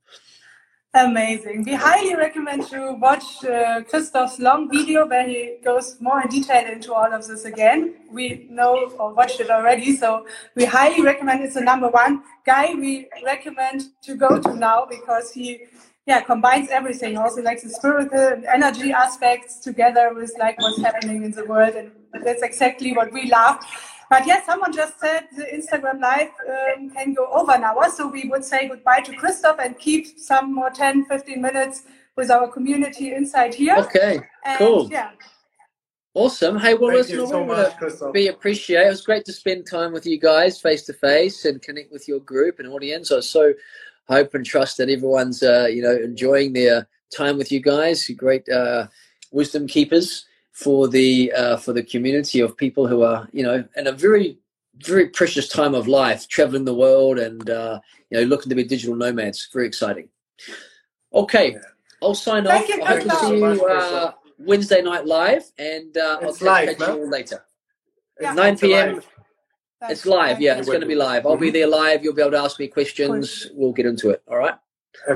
[0.94, 1.64] Amazing.
[1.64, 6.70] We highly recommend you watch uh, Christof's long video where he goes more in detail
[6.70, 7.96] into all of this again.
[8.12, 12.74] We know or watched it already, so we highly recommend it's the number one guy
[12.74, 15.62] we recommend to go to now because he
[16.12, 21.24] yeah combines everything also like the spiritual and energy aspects together with like what's happening
[21.28, 21.92] in the world and
[22.26, 23.58] that's exactly what we love
[24.12, 27.90] but yes, someone just said the Instagram live um, can go over an hour.
[27.90, 31.84] So we would say goodbye to Christof and keep some more 10, 15 minutes
[32.18, 33.78] with our community inside here.
[33.78, 34.90] Okay, and, cool.
[34.92, 35.12] Yeah.
[36.14, 36.60] Awesome.
[36.60, 38.86] Hey, well, Thank listen, so much, be appreciate.
[38.86, 42.06] It was great to spend time with you guys face to face and connect with
[42.10, 43.14] your group and audience.
[43.14, 43.54] I so
[44.12, 48.08] hope and trust that everyone's, uh, you know, enjoying their time with you guys.
[48.18, 48.88] Great uh,
[49.32, 53.88] wisdom keepers for the uh, for the community of people who are you know in
[53.88, 54.38] a very
[54.84, 58.64] very precious time of life, traveling the world and uh, you know looking to be
[58.64, 59.50] digital nomads.
[59.54, 60.10] Very exciting.
[61.14, 61.58] Okay,
[62.02, 62.78] I'll sign Thank off.
[62.78, 66.86] You, I hope to see you uh, Wednesday night live, and uh, I'll catch you
[66.86, 67.44] all later.
[68.20, 68.34] Yeah.
[68.34, 69.02] 9 p.m.
[69.90, 70.58] It's live, yeah.
[70.58, 71.26] It's going to be live.
[71.26, 71.54] I'll be mm-hmm.
[71.54, 72.04] there live.
[72.04, 73.48] You'll be able to ask me questions.
[73.54, 74.22] We'll get into it.
[74.28, 74.56] All right.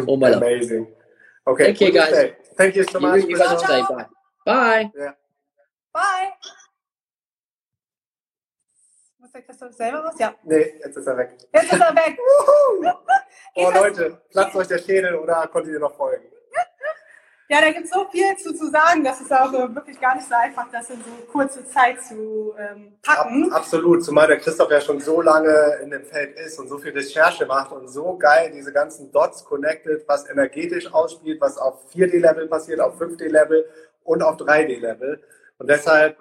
[0.07, 0.85] All my Amazing.
[0.85, 0.87] Love.
[1.47, 1.65] Okay.
[1.65, 2.31] Thank you, guys.
[2.57, 3.21] Thank you so much.
[3.23, 3.81] You, you guys stay.
[3.81, 4.05] Bye.
[4.45, 4.91] Bye.
[4.97, 5.11] Yeah.
[5.93, 6.31] Bye.
[9.19, 10.19] Muss der Christof selber was?
[10.19, 10.35] Ja.
[10.43, 11.37] Nee, jetzt ist er weg.
[11.53, 12.17] Jetzt ist er weg.
[13.55, 16.25] oh Leute, platzt euch der Schädel oder konntet ihr noch folgen?
[17.47, 20.27] Ja, da gibt es so viel zu, zu sagen, das ist auch wirklich gar nicht
[20.27, 23.51] so einfach, das in so kurze Zeit zu ähm, packen.
[23.51, 26.79] Ab, absolut, zumal der Christoph ja schon so lange in dem Feld ist und so
[26.79, 31.75] viel Recherche macht und so geil diese ganzen Dots connected, was energetisch ausspielt, was auf
[31.93, 33.65] 4D-Level passiert, auf 5D-Level
[34.03, 35.21] und auf 3D-Level.
[35.59, 36.17] Und deshalb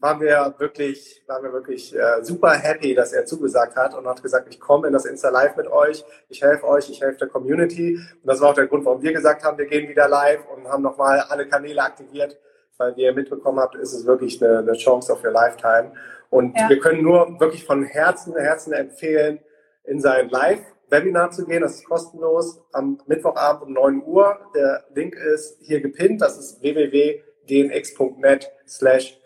[0.00, 4.22] waren wir wirklich, waren wir wirklich äh, super happy, dass er zugesagt hat und hat
[4.22, 7.28] gesagt, ich komme in das Insta Live mit euch, ich helfe euch, ich helfe der
[7.28, 7.96] Community.
[7.96, 10.66] Und das war auch der Grund, warum wir gesagt haben, wir gehen wieder live und
[10.68, 12.38] haben nochmal alle Kanäle aktiviert,
[12.78, 15.92] weil wie ihr mitbekommen habt, ist es wirklich eine, eine Chance auf your Lifetime.
[16.30, 16.70] Und ja.
[16.70, 19.40] wir können nur wirklich von Herzen, Herzen empfehlen,
[19.84, 21.60] in sein Live-Webinar zu gehen.
[21.60, 24.38] Das ist kostenlos am Mittwochabend um 9 Uhr.
[24.54, 26.22] Der Link ist hier gepinnt.
[26.22, 29.20] Das ist www.dnx.net slash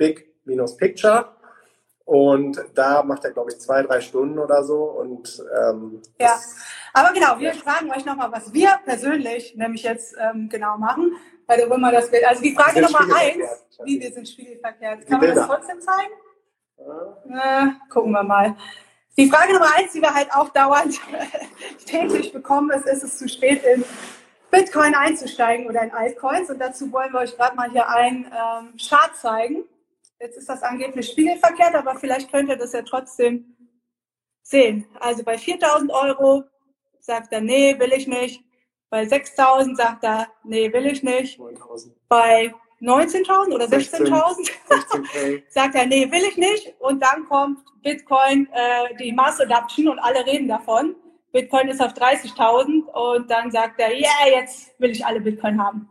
[0.45, 1.29] big-picture.
[2.05, 4.85] Und da macht er, glaube ich, zwei, drei Stunden oder so.
[4.85, 6.39] Und ähm, ja,
[6.93, 11.13] aber genau, wir fragen euch nochmal, was wir persönlich nämlich jetzt ähm, genau machen.
[11.47, 12.25] Weil du immer das will.
[12.25, 15.07] Also die Frage Nummer eins, wie wir sind spiegelverkehrt.
[15.07, 16.13] Kann man das trotzdem zeigen?
[17.29, 17.67] Ja.
[17.67, 18.57] Äh, gucken wir mal.
[19.17, 20.99] Die Frage Nummer eins, die wir halt auch dauernd
[21.87, 23.85] täglich bekommen, ist, ist es zu spät in
[24.51, 26.51] Bitcoin einzusteigen oder in Altcoins?
[26.51, 29.65] Und dazu wollen wir euch gerade mal hier einen ähm, Chart zeigen.
[30.21, 33.57] Jetzt ist das angeblich spiegelverkehrt, aber vielleicht könnt ihr das ja trotzdem
[34.43, 34.87] sehen.
[35.01, 36.45] Also bei 4000 Euro
[37.01, 38.43] sagt er, nee, will ich nicht.
[38.91, 41.39] Bei 6000 sagt er, nee, will ich nicht.
[41.39, 41.95] 9000.
[42.09, 46.75] Bei 19.000 oder 16.000, 16, sagt er, nee, will ich nicht.
[46.81, 50.95] Und dann kommt Bitcoin, äh, die Mass Adoption und alle reden davon.
[51.33, 55.61] Bitcoin ist auf 30.000 und dann sagt er, ja, yeah, jetzt will ich alle Bitcoin
[55.61, 55.89] haben.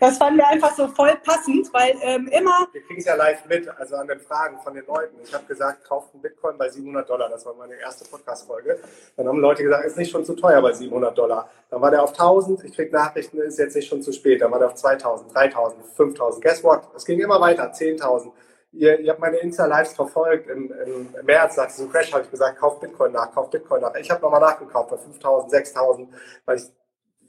[0.00, 2.68] Das fanden wir einfach so voll passend, weil ähm, immer.
[2.72, 5.16] Wir kriegen es ja live mit, also an den Fragen von den Leuten.
[5.22, 7.28] Ich habe gesagt, kauft einen Bitcoin bei 700 Dollar.
[7.28, 8.78] Das war meine erste Podcast-Folge.
[9.16, 11.50] Dann haben Leute gesagt, ist nicht schon zu teuer bei 700 Dollar.
[11.70, 12.64] Dann war der auf 1000.
[12.64, 14.40] Ich kriege Nachrichten, ist jetzt nicht schon zu spät.
[14.40, 16.44] Dann war der auf 2000, 3000, 5000.
[16.44, 16.82] Guess what?
[16.96, 18.30] Es ging immer weiter, 10.000.
[18.74, 20.48] Ihr, ihr habt meine Insta-Lives verfolgt.
[20.48, 23.94] Im, im, März, nach diesem Crash, habe ich gesagt, kauft Bitcoin nach, kauft Bitcoin nach.
[23.96, 26.08] Ich habe nochmal nachgekauft bei 5000, 6000,
[26.46, 26.62] weil ich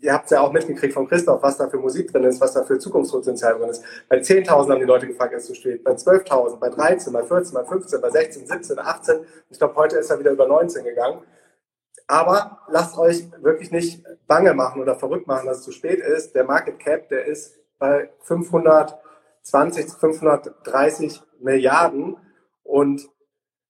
[0.03, 2.53] ihr habt es ja auch mitgekriegt von Christoph, was da für Musik drin ist, was
[2.53, 3.83] da für Zukunftspotenzial drin ist.
[4.09, 5.81] Bei 10.000 haben die Leute gefragt, ist zu spät.
[5.83, 9.25] Bei 12.000, bei 13, bei 14, bei 15, bei 16, 17, 18.
[9.49, 11.21] Ich glaube, heute ist er wieder über 19 gegangen.
[12.05, 16.35] Aber lasst euch wirklich nicht bange machen oder verrückt machen, dass es zu spät ist.
[16.35, 22.17] Der Market Cap, der ist bei 520, 530 Milliarden
[22.63, 23.09] und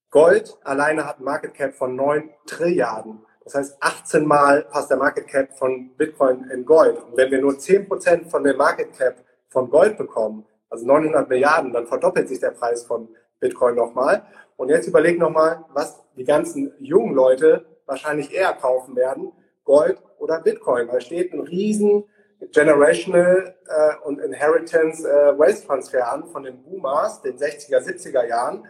[0.09, 3.23] Gold alleine hat ein Market Cap von 9 Trilliarden.
[3.43, 6.97] Das heißt, 18 Mal passt der Market Cap von Bitcoin in Gold.
[7.03, 9.15] Und wenn wir nur 10% von dem Market Cap
[9.49, 14.23] von Gold bekommen, also 900 Milliarden, dann verdoppelt sich der Preis von Bitcoin nochmal.
[14.55, 19.33] Und jetzt überleg nochmal, was die ganzen jungen Leute wahrscheinlich eher kaufen werden,
[19.65, 20.87] Gold oder Bitcoin.
[20.87, 22.05] Da steht ein riesen
[22.51, 28.65] Generational äh, und Inheritance äh, Wealth Transfer an von den Boomers, den 60er, 70er Jahren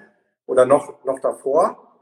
[0.46, 1.93] oder noch, noch davor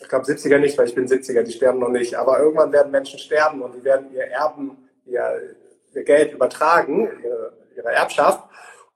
[0.00, 2.14] ich glaube 70er nicht, weil ich bin 70er, die sterben noch nicht.
[2.14, 5.56] Aber irgendwann werden Menschen sterben und die werden ihr Erben, ihr,
[5.94, 8.44] ihr Geld übertragen, ihre, ihre Erbschaft.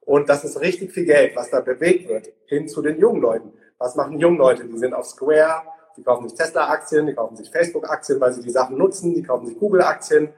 [0.00, 3.52] Und das ist richtig viel Geld, was da bewegt wird, hin zu den jungen Leuten.
[3.78, 4.64] Was machen junge Leute?
[4.64, 5.62] Die sind auf Square,
[5.96, 9.46] die kaufen sich Tesla-Aktien, die kaufen sich Facebook-Aktien, weil sie die Sachen nutzen, die kaufen
[9.46, 10.30] sich Google-Aktien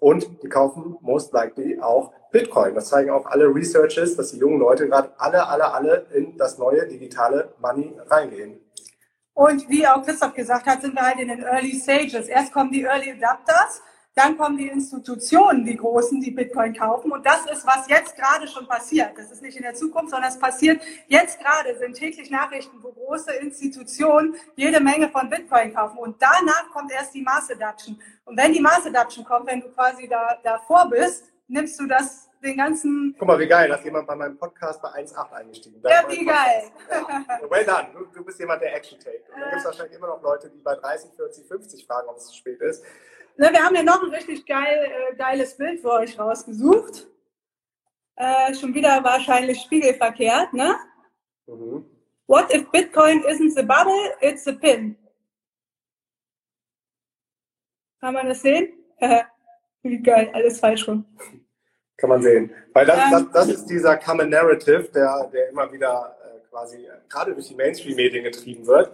[0.00, 2.74] und die kaufen most likely auch Bitcoin.
[2.74, 6.58] Das zeigen auch alle Researches, dass die jungen Leute gerade alle, alle, alle in das
[6.58, 8.60] neue digitale Money reingehen.
[9.40, 12.28] Und wie auch Christoph gesagt hat, sind wir halt in den Early Stages.
[12.28, 13.80] Erst kommen die Early Adapters,
[14.14, 17.10] dann kommen die Institutionen, die Großen, die Bitcoin kaufen.
[17.10, 19.16] Und das ist, was jetzt gerade schon passiert.
[19.16, 22.92] Das ist nicht in der Zukunft, sondern es passiert jetzt gerade, sind täglich Nachrichten, wo
[22.92, 25.96] große Institutionen jede Menge von Bitcoin kaufen.
[25.96, 27.98] Und danach kommt erst die Mass Adoption.
[28.26, 32.28] Und wenn die Mass Adoption kommt, wenn du quasi da, davor bist, nimmst du das
[32.42, 33.14] den ganzen.
[33.18, 35.90] Guck mal, wie geil, dass jemand bei meinem Podcast bei 1.8 eingestiegen ist.
[35.90, 36.70] Ja, wie geil.
[36.90, 37.40] Ja.
[37.50, 37.88] Well done.
[37.92, 39.22] Du, du, bist jemand, der Action take.
[39.32, 42.16] Und dann gibt es wahrscheinlich immer noch Leute, die bei 30, 40, 50 fragen, ob
[42.16, 42.84] es zu spät ist.
[43.36, 47.06] Ne, wir haben ja noch ein richtig geil, äh, geiles Bild für euch rausgesucht.
[48.16, 50.76] Äh, schon wieder wahrscheinlich spiegelverkehrt, ne?
[51.46, 51.86] Mhm.
[52.26, 54.96] What if Bitcoin isn't the bubble, it's the pin?
[58.00, 58.72] Kann man das sehen?
[59.82, 61.04] Wie geil, alles falsch rum.
[62.00, 62.50] Kann man sehen.
[62.72, 66.90] Weil das, das, das ist dieser Common Narrative, der, der immer wieder äh, quasi äh,
[67.10, 68.90] gerade durch die Mainstream-Medien getrieben wird,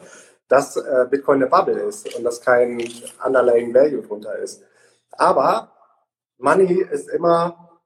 [0.48, 2.82] dass äh, Bitcoin eine Bubble ist und dass kein
[3.24, 4.64] Underlying Value drunter ist.
[5.12, 5.72] Aber
[6.38, 7.80] Money ist immer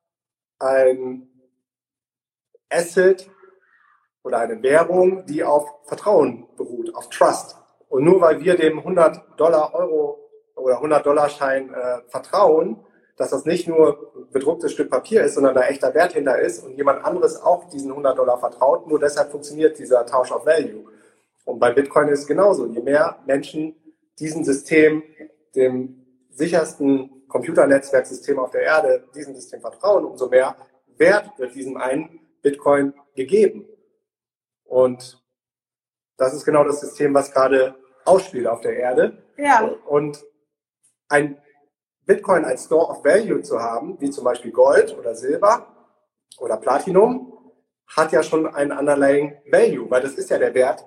[0.59, 1.29] ein
[2.71, 3.29] Asset
[4.23, 7.57] oder eine Währung, die auf Vertrauen beruht, auf Trust.
[7.89, 12.85] Und nur weil wir dem 100 Dollar Euro oder 100 Dollar Schein äh, vertrauen,
[13.21, 16.65] dass das nicht nur ein bedrucktes Stück Papier ist, sondern da echter Wert hinter ist
[16.65, 18.87] und jemand anderes auch diesen 100 Dollar vertraut.
[18.87, 20.87] Nur deshalb funktioniert dieser Tausch of Value.
[21.45, 22.65] Und bei Bitcoin ist es genauso.
[22.65, 23.77] Je mehr Menschen
[24.19, 25.03] diesem System,
[25.55, 30.57] dem sichersten Computernetzwerksystem auf der Erde, diesem System vertrauen, umso mehr
[30.97, 33.69] Wert wird diesem einen Bitcoin gegeben.
[34.65, 35.23] Und
[36.17, 37.75] das ist genau das System, was gerade
[38.07, 39.23] ausspielt auf der Erde.
[39.37, 39.67] Ja.
[39.87, 40.25] Und
[41.11, 41.37] ein
[42.11, 45.69] Bitcoin als Store of Value zu haben, wie zum Beispiel Gold oder Silber
[46.41, 47.33] oder Platinum,
[47.87, 50.85] hat ja schon einen underlying Value, weil das ist ja der Wert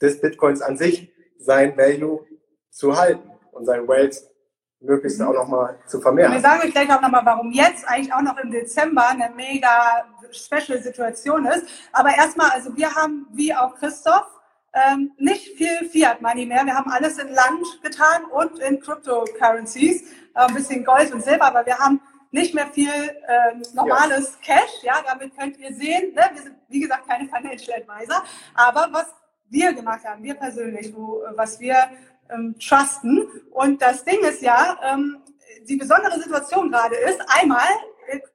[0.00, 2.24] des Bitcoins an sich, sein Value
[2.70, 4.22] zu halten und sein Wealth
[4.80, 6.32] möglichst auch nochmal zu vermehren.
[6.32, 10.06] Wir sagen euch gleich auch nochmal, warum jetzt eigentlich auch noch im Dezember eine mega
[10.30, 11.66] special Situation ist.
[11.92, 14.30] Aber erstmal, also wir haben, wie auch Christoph,
[14.74, 16.64] ähm, nicht viel Fiat Money mehr.
[16.64, 21.46] Wir haben alles in Land getan und in Cryptocurrencies, äh, ein bisschen Gold und Silber,
[21.46, 22.00] aber wir haben
[22.32, 24.56] nicht mehr viel äh, normales ja.
[24.56, 24.82] Cash.
[24.82, 26.30] Ja, damit könnt ihr sehen, ne?
[26.32, 29.06] wir sind wie gesagt keine Financial Advisor, aber was
[29.48, 31.76] wir gemacht haben, wir persönlich, wo, was wir
[32.30, 33.28] ähm, trusten.
[33.52, 35.22] Und das Ding ist ja, ähm,
[35.68, 37.68] die besondere Situation gerade ist, einmal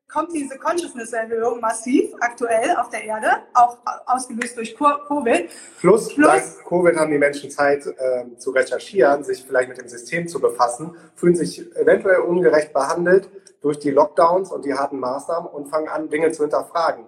[0.08, 5.50] kommt diese Consciousness-Erhöhung massiv aktuell auf der Erde, auch ausgelöst durch Covid.
[5.80, 9.88] Plus, Plus dank Covid haben die Menschen Zeit äh, zu recherchieren, sich vielleicht mit dem
[9.88, 13.30] System zu befassen, fühlen sich eventuell ungerecht behandelt
[13.62, 17.06] durch die Lockdowns und die harten Maßnahmen und fangen an, Dinge zu hinterfragen.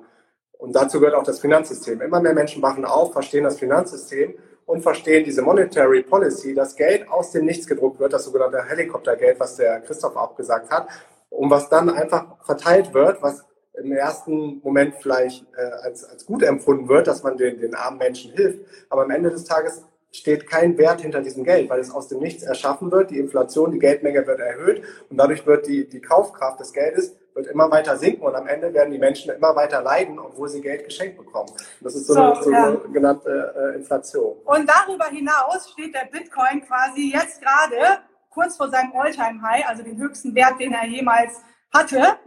[0.58, 2.02] Und dazu gehört auch das Finanzsystem.
[2.02, 4.36] Immer mehr Menschen wachen auf, verstehen das Finanzsystem
[4.66, 9.40] und verstehen diese Monetary Policy, dass Geld aus dem Nichts gedruckt wird, das sogenannte Helikoptergeld,
[9.40, 10.88] was der Christoph auch gesagt hat,
[11.32, 16.44] und was dann einfach verteilt wird, was im ersten Moment vielleicht äh, als, als gut
[16.44, 18.60] empfunden wird, dass man den, den armen Menschen hilft.
[18.90, 22.20] Aber am Ende des Tages steht kein Wert hinter diesem Geld, weil es aus dem
[22.20, 23.12] Nichts erschaffen wird.
[23.12, 27.48] Die Inflation, die Geldmenge wird erhöht und dadurch wird die, die Kaufkraft des Geldes wird
[27.48, 30.84] immer weiter sinken und am Ende werden die Menschen immer weiter leiden, obwohl sie Geld
[30.84, 31.50] geschenkt bekommen.
[31.80, 33.70] Das ist so, so eine sogenannte ja.
[33.70, 34.36] äh, Inflation.
[34.44, 38.02] Und darüber hinaus steht der Bitcoin quasi jetzt gerade
[38.32, 42.18] kurz vor seinem Alltime-High, also den höchsten Wert, den er jemals hatte.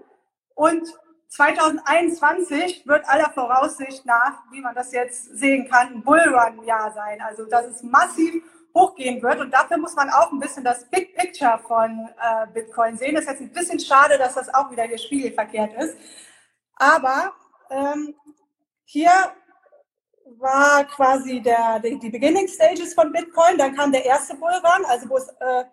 [0.54, 0.86] Und
[1.28, 7.20] 2021 wird aller Voraussicht nach, wie man das jetzt sehen kann, ein Bullrun-Jahr sein.
[7.20, 8.42] Also dass es massiv
[8.74, 9.40] hochgehen wird.
[9.40, 13.14] Und dafür muss man auch ein bisschen das Big Picture von äh, Bitcoin sehen.
[13.14, 15.96] Das ist jetzt ein bisschen schade, dass das auch wieder hier spiegelverkehrt ist.
[16.76, 17.32] Aber
[17.70, 18.14] ähm,
[18.84, 19.10] hier
[20.38, 23.58] war quasi der, die, die Beginning Stages von Bitcoin.
[23.58, 25.64] Dann kam der erste Bullrun, also wo es äh,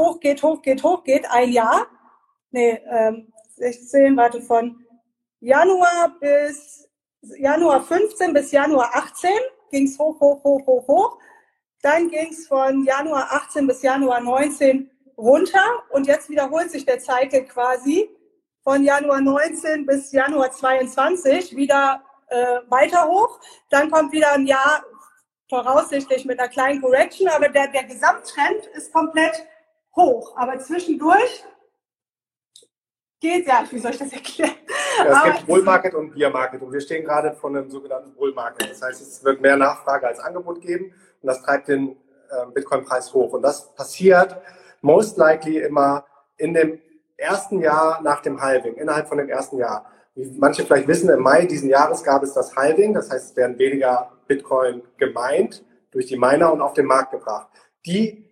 [0.00, 1.86] hochgeht, hochgeht, hochgeht, ein Jahr.
[2.50, 4.84] Nee, ähm, 16, warte, von
[5.40, 6.88] Januar bis
[7.38, 9.30] Januar 15 bis Januar 18
[9.70, 11.18] ging es hoch, hoch, hoch, hoch, hoch.
[11.82, 17.00] Dann ging es von Januar 18 bis Januar 19 runter und jetzt wiederholt sich der
[17.00, 18.08] Cycle quasi
[18.62, 23.40] von Januar 19 bis Januar 22 wieder äh, weiter hoch.
[23.70, 24.84] Dann kommt wieder ein Jahr
[25.48, 29.46] voraussichtlich mit einer kleinen Correction, aber der, der Gesamttrend ist komplett
[29.96, 30.36] hoch.
[30.36, 31.44] Aber zwischendurch
[33.20, 34.54] geht ja, wie soll ich das erklären?
[34.98, 37.70] Ja, es Aber gibt Bull Market und Bear Market und wir stehen gerade vor einem
[37.70, 38.70] sogenannten Bull Market.
[38.70, 40.86] Das heißt, es wird mehr Nachfrage als Angebot geben
[41.20, 41.90] und das treibt den
[42.30, 43.32] äh, Bitcoin-Preis hoch.
[43.32, 44.36] Und das passiert
[44.80, 46.04] most likely immer
[46.36, 46.80] in dem
[47.16, 49.86] ersten Jahr nach dem Halving, innerhalb von dem ersten Jahr.
[50.14, 53.36] Wie manche vielleicht wissen, im Mai diesen Jahres gab es das Halving, das heißt, es
[53.36, 57.48] werden weniger Bitcoin gemeint durch die Miner und auf den Markt gebracht.
[57.84, 58.29] Die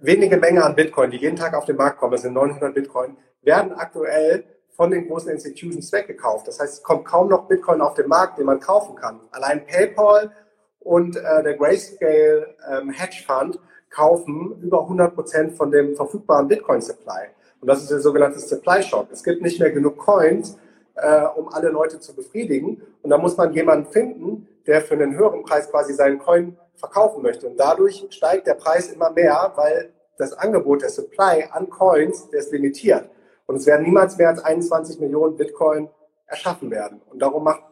[0.00, 3.16] wenige Menge an Bitcoin, die jeden Tag auf den Markt kommen, das sind 900 Bitcoin,
[3.42, 6.48] werden aktuell von den großen Institutions weggekauft.
[6.48, 9.20] Das heißt, es kommt kaum noch Bitcoin auf den Markt, den man kaufen kann.
[9.30, 10.32] Allein PayPal
[10.80, 13.58] und äh, der Grayscale ähm, Hedge Fund
[13.90, 17.28] kaufen über 100 Prozent von dem verfügbaren Bitcoin Supply.
[17.60, 19.08] Und das ist der sogenannte Supply Shock.
[19.12, 20.58] Es gibt nicht mehr genug Coins,
[20.96, 22.82] äh, um alle Leute zu befriedigen.
[23.02, 27.22] Und da muss man jemanden finden, der für einen höheren Preis quasi seinen Coin verkaufen
[27.22, 27.46] möchte.
[27.46, 32.40] Und dadurch steigt der Preis immer mehr, weil das Angebot, der Supply an Coins, der
[32.40, 33.08] ist limitiert.
[33.46, 35.88] Und es werden niemals mehr als 21 Millionen Bitcoin
[36.26, 37.00] erschaffen werden.
[37.10, 37.62] Und darum macht,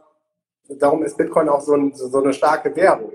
[0.68, 3.12] darum ist Bitcoin auch so, ein, so eine starke Währung,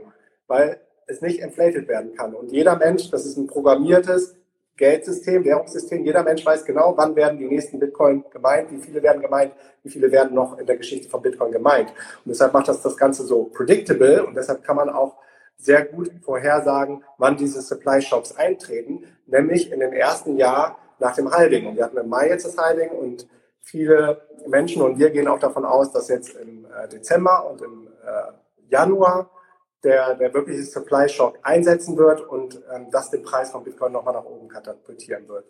[0.47, 2.33] weil es nicht inflated werden kann.
[2.33, 4.35] Und jeder Mensch, das ist ein programmiertes
[4.75, 9.21] Geldsystem, Währungssystem, jeder Mensch weiß genau, wann werden die nächsten Bitcoin gemeint, wie viele werden
[9.21, 11.89] gemeint, wie viele werden noch in der Geschichte von Bitcoin gemeint.
[11.89, 15.15] Und deshalb macht das das Ganze so predictable und deshalb kann man auch
[15.57, 21.31] sehr gut vorhersagen, wann diese Supply Shocks eintreten, nämlich in dem ersten Jahr nach dem
[21.31, 21.67] Halving.
[21.67, 23.27] Und wir hatten im Mai jetzt das Halving und
[23.61, 27.87] viele Menschen und wir gehen auch davon aus, dass jetzt im äh, Dezember und im
[28.05, 28.31] äh,
[28.69, 29.29] Januar
[29.83, 34.13] der, der wirkliche Supply Shock einsetzen wird und ähm, das den Preis von Bitcoin nochmal
[34.13, 35.45] nach oben katapultieren wird.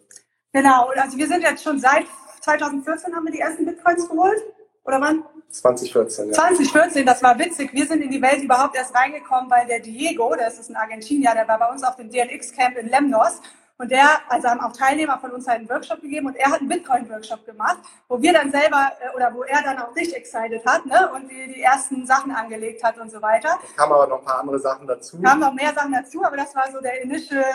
[0.54, 2.06] Genau, also wir sind jetzt schon seit
[2.42, 4.42] 2014 haben wir die ersten Bitcoins geholt.
[4.84, 5.24] Oder wann?
[5.50, 6.34] 2014, ja.
[6.34, 7.74] 2014, das war witzig.
[7.74, 11.34] Wir sind in die Welt überhaupt erst reingekommen, weil der Diego, das ist ein Argentinier,
[11.34, 13.42] der war bei uns auf dem DNX-Camp in Lemnos
[13.80, 16.60] Und der, also haben auch Teilnehmer von uns halt einen Workshop gegeben und er hat
[16.60, 17.78] einen Bitcoin-Workshop gemacht,
[18.08, 21.12] wo wir dann selber äh, oder wo er dann auch dich excited hat ne?
[21.14, 23.60] und die, die ersten Sachen angelegt hat und so weiter.
[23.64, 25.22] Es kamen aber noch ein paar andere Sachen dazu.
[25.22, 27.46] Kamen noch mehr Sachen dazu, aber das war so der initial.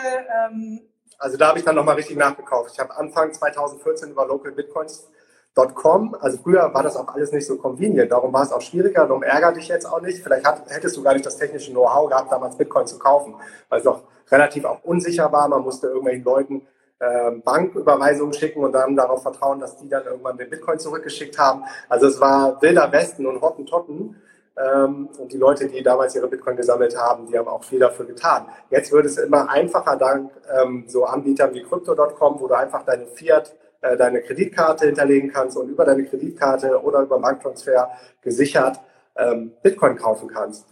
[0.47, 0.81] Ähm,
[1.19, 2.71] also da habe ich dann nochmal richtig nachgekauft.
[2.73, 5.07] Ich habe Anfang 2014 über Local Bitcoins
[5.55, 6.15] Com.
[6.19, 8.11] Also früher war das auch alles nicht so convenient.
[8.11, 9.05] Darum war es auch schwieriger.
[9.05, 10.23] Darum ärgere dich jetzt auch nicht.
[10.23, 13.35] Vielleicht hat, hättest du gar nicht das technische Know-how gehabt, damals Bitcoin zu kaufen,
[13.69, 14.01] weil es doch
[14.31, 15.47] relativ auch unsicher war.
[15.47, 16.67] Man musste irgendwelchen Leuten
[16.99, 21.63] äh, Banküberweisungen schicken und dann darauf vertrauen, dass die dann irgendwann den Bitcoin zurückgeschickt haben.
[21.87, 24.15] Also es war wilder Westen und Hottentotten.
[24.55, 28.05] Ähm, und die Leute, die damals ihre Bitcoin gesammelt haben, die haben auch viel dafür
[28.05, 28.47] getan.
[28.69, 33.05] Jetzt wird es immer einfacher dank ähm, so Anbietern wie Crypto.com, wo du einfach deine
[33.05, 38.79] Fiat äh, deine Kreditkarte hinterlegen kannst und über deine Kreditkarte oder über Banktransfer gesichert
[39.17, 40.65] ähm, Bitcoin kaufen kannst.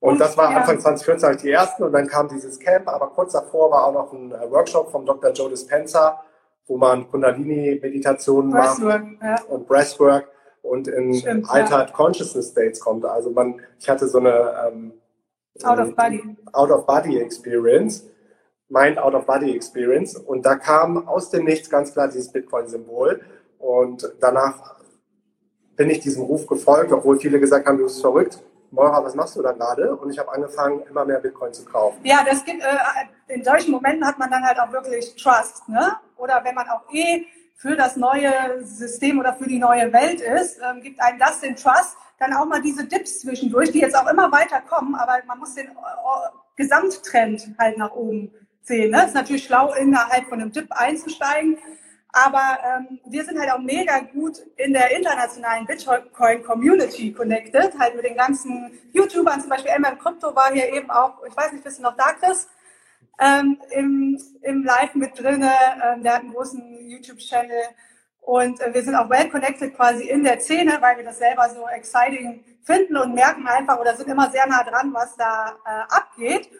[0.00, 3.08] Und, das war Anfang 2014 habe ich die ersten und dann kam dieses Camp, aber
[3.08, 5.32] kurz davor war auch noch ein äh, Workshop vom Dr.
[5.32, 6.24] Joe Dispenza,
[6.66, 9.40] wo man Kundalini-Meditationen macht ja.
[9.48, 10.28] und Breathwork
[10.62, 11.94] und in Stimmt, Altered ja.
[11.94, 13.04] Consciousness States kommt.
[13.04, 14.92] Also man, ich hatte so eine ähm,
[15.62, 16.36] Out of Body.
[16.52, 18.04] Out of Body Experience
[18.72, 20.16] Mind Out of Body Experience.
[20.16, 23.20] Und da kam aus dem Nichts ganz klar dieses Bitcoin-Symbol.
[23.58, 24.76] Und danach
[25.76, 28.42] bin ich diesem Ruf gefolgt, obwohl viele gesagt haben, du bist verrückt.
[28.70, 29.94] Moira, was machst du da gerade?
[29.94, 32.00] Und ich habe angefangen, immer mehr Bitcoin zu kaufen.
[32.02, 35.96] Ja, das gibt, äh, in solchen Momenten hat man dann halt auch wirklich Trust, ne?
[36.16, 40.58] Oder wenn man auch eh für das neue System oder für die neue Welt ist,
[40.58, 44.10] ähm, gibt einem das den Trust, dann auch mal diese Dips zwischendurch, die jetzt auch
[44.10, 45.72] immer weiter kommen, aber man muss den äh,
[46.56, 48.32] Gesamttrend halt nach oben
[48.62, 48.90] sehen.
[48.90, 49.04] Ne?
[49.04, 51.58] Ist natürlich schlau, innerhalb von einem Dip einzusteigen.
[52.12, 58.04] Aber ähm, wir sind halt auch mega gut in der internationalen Bitcoin-Community connected, halt mit
[58.04, 61.78] den ganzen YouTubern, zum Beispiel MM Crypto war hier eben auch, ich weiß nicht, bist
[61.78, 62.48] du noch da, Chris?
[63.18, 65.52] Ähm, im, im Live mit drinne,
[65.82, 67.64] ähm, der hat einen großen YouTube-Channel
[68.20, 71.48] und äh, wir sind auch well connected quasi in der Szene, weil wir das selber
[71.48, 75.94] so exciting finden und merken einfach oder sind immer sehr nah dran, was da äh,
[75.94, 76.50] abgeht.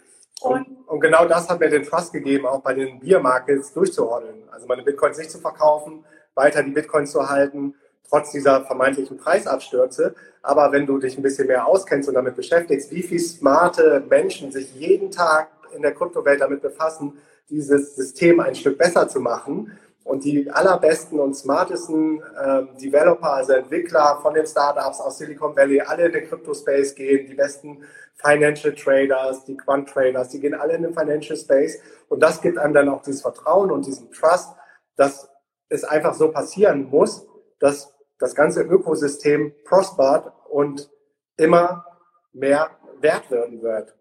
[0.43, 4.43] Und, und, genau das hat mir den Trust gegeben, auch bei den Biermarkets durchzuhodeln.
[4.51, 7.75] Also meine Bitcoins nicht zu verkaufen, weiter die Bitcoins zu halten,
[8.09, 10.15] trotz dieser vermeintlichen Preisabstürze.
[10.43, 14.51] Aber wenn du dich ein bisschen mehr auskennst und damit beschäftigst, wie viele smarte Menschen
[14.51, 17.15] sich jeden Tag in der Kryptowelt damit befassen,
[17.49, 19.73] dieses System ein Stück besser zu machen.
[20.05, 25.81] Und die allerbesten und smartesten äh, Developer, also Entwickler von den Startups aus Silicon Valley,
[25.81, 27.83] alle in den Crypto-Space gehen, die besten
[28.17, 32.59] Financial Traders, die Quant Traders, die gehen alle in den Financial Space und das gibt
[32.59, 34.51] einem dann auch dieses Vertrauen und diesen Trust,
[34.97, 35.29] dass
[35.69, 37.27] es einfach so passieren muss,
[37.59, 40.91] dass das ganze Ökosystem prospert und
[41.37, 41.85] immer
[42.33, 43.95] mehr wert werden wird.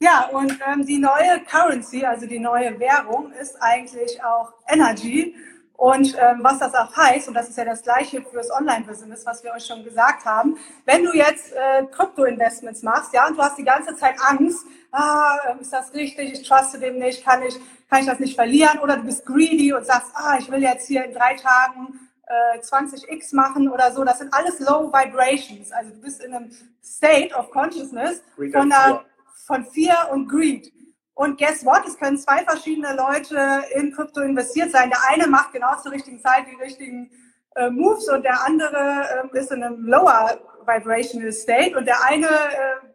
[0.00, 5.36] Ja, und ähm, die neue Currency, also die neue Währung, ist eigentlich auch Energy.
[5.76, 9.42] Und ähm, was das auch heißt, und das ist ja das Gleiche fürs Online-Business, was
[9.42, 13.58] wir euch schon gesagt haben, wenn du jetzt äh, Krypto-Investments machst, ja, und du hast
[13.58, 17.58] die ganze Zeit Angst, ah, ähm, ist das richtig, ich truste dem nicht, kann ich,
[17.90, 20.86] kann ich das nicht verlieren, oder du bist greedy und sagst, ah, ich will jetzt
[20.86, 25.90] hier in drei Tagen äh, 20x machen oder so, das sind alles Low Vibrations, also
[25.90, 26.50] du bist in einem
[26.84, 29.04] State of Consciousness von, der,
[29.46, 30.72] von Fear und Greed.
[31.14, 31.86] Und guess what?
[31.86, 34.90] Es können zwei verschiedene Leute in Krypto investiert sein.
[34.90, 37.10] Der eine macht genau zur richtigen Zeit die richtigen
[37.54, 42.26] äh, Moves und der andere äh, ist in einem lower vibrational state und der eine
[42.26, 42.92] äh,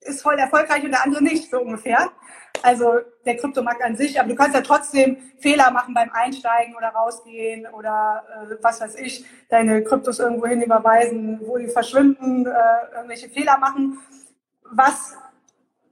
[0.00, 2.10] ist voll erfolgreich und der andere nicht, so ungefähr.
[2.62, 6.88] Also der Kryptomarkt an sich, aber du kannst ja trotzdem Fehler machen beim Einsteigen oder
[6.88, 12.94] rausgehen oder äh, was weiß ich, deine Kryptos irgendwo hin überweisen, wo die verschwinden, äh,
[12.94, 13.98] irgendwelche Fehler machen.
[14.70, 15.14] Was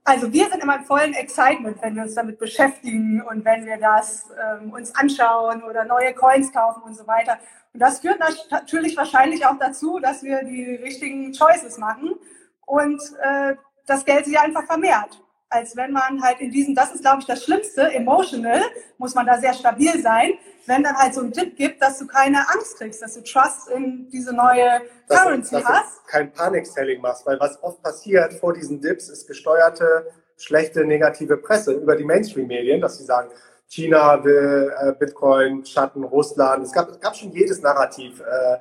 [0.03, 3.77] also wir sind immer in vollen Excitement, wenn wir uns damit beschäftigen und wenn wir
[3.77, 4.29] das
[4.61, 7.39] ähm, uns anschauen oder neue Coins kaufen und so weiter.
[7.73, 8.19] Und das führt
[8.51, 12.15] natürlich wahrscheinlich auch dazu, dass wir die richtigen Choices machen
[12.65, 13.55] und äh,
[13.85, 15.21] das Geld sich einfach vermehrt.
[15.49, 18.61] Als wenn man halt in diesem, das ist glaube ich das Schlimmste, emotional,
[18.97, 20.33] muss man da sehr stabil sein,
[20.65, 23.69] wenn dann halt so ein Tipp gibt, dass du keine Angst kriegst, dass du Trust
[23.69, 25.97] in diese neue dass Currency du, dass hast.
[26.05, 30.07] Du kein Panic-Selling machst, weil was oft passiert vor diesen Dips ist gesteuerte,
[30.37, 33.29] schlechte, negative Presse über die Mainstream-Medien, dass sie sagen,
[33.67, 36.63] China will äh, Bitcoin, Schatten, Russland.
[36.63, 38.21] Es gab, es gab schon jedes Narrativ.
[38.21, 38.57] Äh,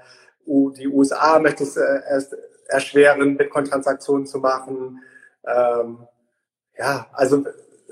[0.46, 2.34] die USA möchte es äh, erst
[2.68, 5.02] erschweren, Bitcoin-Transaktionen zu machen.
[5.44, 6.06] Ähm,
[6.78, 7.44] ja, also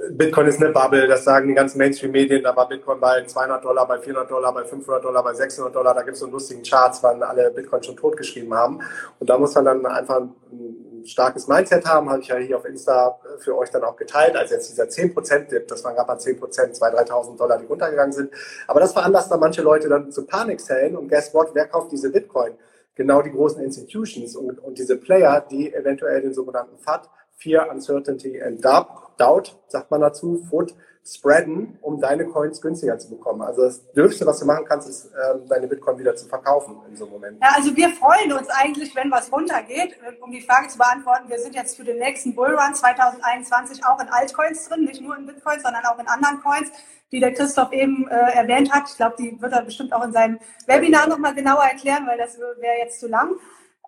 [0.08, 3.86] Bitcoin ist eine Bubble, das sagen die ganzen Mainstream-Medien, da war Bitcoin bei 200 Dollar,
[3.86, 6.62] bei 400 Dollar, bei 500 Dollar, bei 600 Dollar, da gibt es so einen lustigen
[6.62, 8.80] Charts, wann alle Bitcoin schon totgeschrieben haben.
[9.18, 12.64] Und da muss man dann einfach ein starkes Mindset haben, habe ich ja hier auf
[12.64, 16.40] Insta für euch dann auch geteilt, als jetzt dieser 10%-Dip, das waren gerade mal 10%,
[16.40, 18.32] 2.000, 3.000 Dollar, die runtergegangen sind.
[18.68, 22.10] Aber das veranlasst dann manche Leute dann zu Panik-Sellen und guess what, wer kauft diese
[22.10, 22.54] Bitcoin?
[22.94, 27.08] Genau die großen Institutions und, und diese Player, die eventuell den sogenannten FAT,
[27.40, 33.42] Fear, Uncertainty and Doubt, sagt man dazu, Foot, spreaden, um deine Coins günstiger zu bekommen.
[33.42, 36.96] Also das Dürfste, was du machen kannst, ist, ähm, deine Bitcoin wieder zu verkaufen in
[36.96, 37.38] so einem Moment.
[37.42, 39.96] Ja, also wir freuen uns eigentlich, wenn was runtergeht.
[40.20, 44.08] Um die Frage zu beantworten, wir sind jetzt für den nächsten Bullrun 2021 auch in
[44.08, 46.70] Altcoins drin, nicht nur in Bitcoin, sondern auch in anderen Coins,
[47.10, 48.88] die der Christoph eben äh, erwähnt hat.
[48.90, 52.38] Ich glaube, die wird er bestimmt auch in seinem Webinar nochmal genauer erklären, weil das
[52.38, 53.34] wäre jetzt zu lang.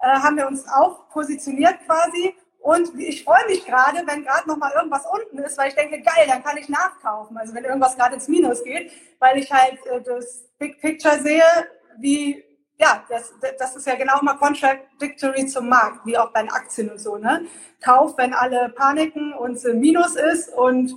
[0.01, 4.57] Äh, haben wir uns auch positioniert quasi und ich freue mich gerade, wenn gerade noch
[4.57, 7.37] mal irgendwas unten ist, weil ich denke, geil, dann kann ich nachkaufen.
[7.37, 11.43] Also wenn irgendwas gerade ins Minus geht, weil ich halt äh, das Big Picture sehe,
[11.99, 12.45] wie,
[12.79, 16.91] ja, das, das ist ja genau mal contradictory zum Markt, wie auch bei den Aktien
[16.91, 17.47] und so, ne?
[17.83, 20.95] Kauf, wenn alle paniken und es im Minus ist und,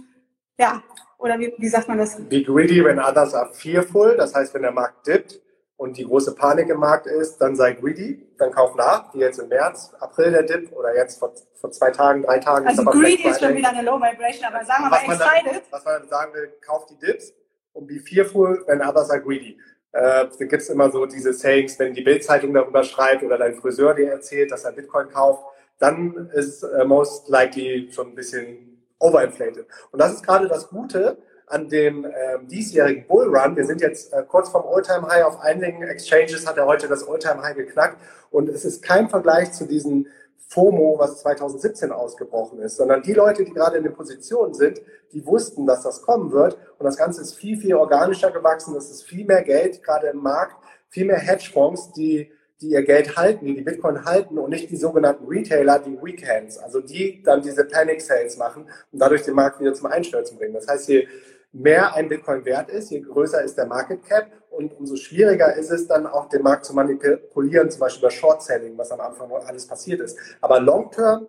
[0.60, 0.84] ja,
[1.18, 2.16] oder wie, wie sagt man das?
[2.30, 4.16] Be greedy when others are fearful.
[4.16, 5.42] Das heißt, wenn der Markt dippt,
[5.78, 9.40] und die große Panik im Markt ist, dann sei greedy, dann kauf nach, wie jetzt
[9.40, 12.68] im März, April der Dip oder jetzt vor, vor zwei Tagen, drei Tagen.
[12.68, 15.64] Also ist greedy ist schon wieder eine Low Vibration, aber sagen wir mal excited.
[15.72, 17.34] Was man dann sagen will, kauf die Dips
[17.74, 19.58] und be fearful when others are greedy.
[19.92, 23.56] Äh, da gibt es immer so diese Sayings, wenn die Bildzeitung darüber schreibt oder dein
[23.56, 25.44] Friseur dir erzählt, dass er Bitcoin kauft,
[25.80, 29.68] dann ist äh, most likely schon ein bisschen overinflated.
[29.92, 33.56] Und das ist gerade das Gute, an dem ähm, diesjährigen Bullrun.
[33.56, 37.08] Wir sind jetzt äh, kurz vom Alltime High auf einigen Exchanges hat er heute das
[37.08, 38.02] Alltime High geknackt
[38.32, 40.08] und es ist kein Vergleich zu diesem
[40.48, 44.82] FOMO, was 2017 ausgebrochen ist, sondern die Leute, die gerade in den Positionen sind,
[45.12, 48.76] die wussten, dass das kommen wird und das Ganze ist viel, viel organischer gewachsen.
[48.76, 50.56] Es ist viel mehr Geld gerade im Markt,
[50.90, 52.32] viel mehr Hedgefonds, die
[52.62, 56.58] die ihr Geld halten, die die Bitcoin halten und nicht die sogenannten Retailer, die Weekends,
[56.58, 60.54] also die dann diese Panic Sales machen und dadurch den Markt wieder zum Einstürzen bringen.
[60.54, 61.08] Das heißt, je
[61.56, 65.72] mehr ein Bitcoin wert ist, je größer ist der Market Cap und umso schwieriger ist
[65.72, 69.32] es dann auch den Markt zu manipulieren, zum Beispiel über Short Selling, was am Anfang
[69.32, 70.18] alles passiert ist.
[70.42, 71.28] Aber Long Term,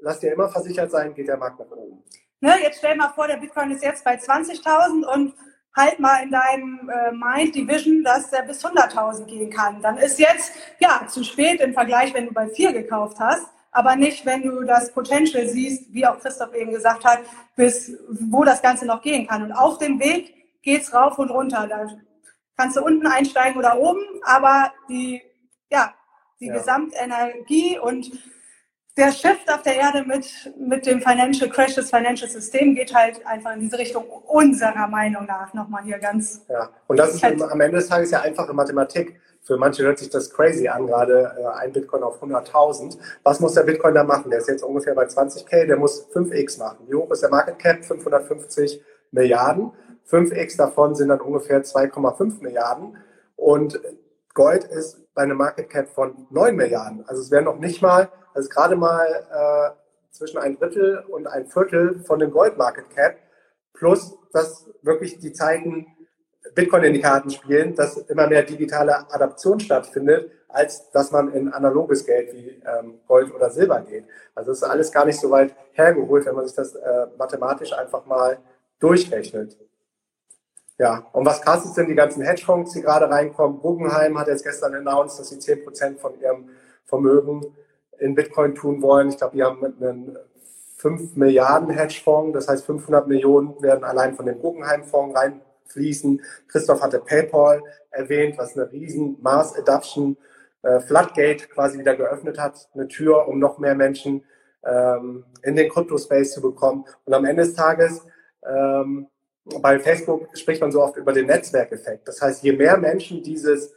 [0.00, 2.04] lasst ihr immer versichert sein, geht der Markt nach oben.
[2.40, 5.34] Ne, jetzt stell mal vor, der Bitcoin ist jetzt bei 20.000 und
[5.74, 9.80] halt mal in deinem äh, Mind die Vision, dass der bis 100.000 gehen kann.
[9.80, 13.96] Dann ist jetzt, ja, zu spät im Vergleich, wenn du bei 4 gekauft hast aber
[13.96, 17.20] nicht, wenn du das Potential siehst, wie auch Christoph eben gesagt hat,
[17.56, 19.42] bis wo das Ganze noch gehen kann.
[19.42, 21.66] Und auf dem Weg geht's rauf und runter.
[21.68, 21.86] Da
[22.56, 25.22] kannst du unten einsteigen oder oben, aber die,
[25.70, 25.94] ja,
[26.40, 26.54] die ja.
[26.54, 28.10] Gesamtenergie und
[28.98, 30.26] der Shift auf der Erde mit,
[30.58, 35.24] mit dem Financial Crash des Financial System geht halt einfach in diese Richtung unserer Meinung
[35.24, 36.44] nach nochmal hier ganz.
[36.48, 39.20] Ja, und das ist halt, am Ende des Tages ja einfache Mathematik.
[39.42, 42.98] Für manche hört sich das crazy an, gerade äh, ein Bitcoin auf 100.000.
[43.22, 44.30] Was muss der Bitcoin da machen?
[44.30, 46.86] Der ist jetzt ungefähr bei 20k, der muss 5x machen.
[46.88, 47.84] Wie hoch ist der Market Cap?
[47.84, 49.72] 550 Milliarden.
[50.10, 52.98] 5x davon sind dann ungefähr 2,5 Milliarden.
[53.36, 53.80] Und
[54.34, 57.04] Gold ist bei einem Market Cap von 9 Milliarden.
[57.06, 61.46] Also es wäre noch nicht mal, also gerade mal äh, zwischen ein Drittel und ein
[61.46, 63.16] Viertel von dem Gold Market Cap.
[63.72, 65.86] Plus, dass wirklich die Zeiten
[66.54, 71.52] Bitcoin in die Karten spielen, dass immer mehr digitale Adaption stattfindet, als dass man in
[71.52, 74.04] analoges Geld wie ähm, Gold oder Silber geht.
[74.34, 77.72] Also das ist alles gar nicht so weit hergeholt, wenn man sich das äh, mathematisch
[77.72, 78.38] einfach mal
[78.80, 79.56] durchrechnet.
[80.78, 83.60] Ja, und was krass ist, sind die ganzen Hedgefonds, die gerade reinkommen.
[83.60, 86.50] Guggenheim hat jetzt gestern announced, dass sie 10% von ihrem
[86.84, 87.56] Vermögen
[87.98, 89.08] in Bitcoin tun wollen.
[89.08, 90.18] Ich glaube, die haben einen
[90.76, 96.22] 5 Milliarden Hedgefonds, das heißt 500 Millionen werden allein von dem Guggenheim-Fonds rein fließen.
[96.46, 100.16] Christoph hatte PayPal erwähnt, was eine riesen Mass Adoption
[100.62, 104.24] äh, Floodgate quasi wieder geöffnet hat, eine Tür, um noch mehr Menschen
[104.64, 106.84] ähm, in den Crypto-Space zu bekommen.
[107.04, 108.04] Und am Ende des Tages,
[108.48, 109.08] ähm,
[109.60, 112.06] bei Facebook spricht man so oft über den Netzwerkeffekt.
[112.06, 113.72] Das heißt, je mehr Menschen dieses,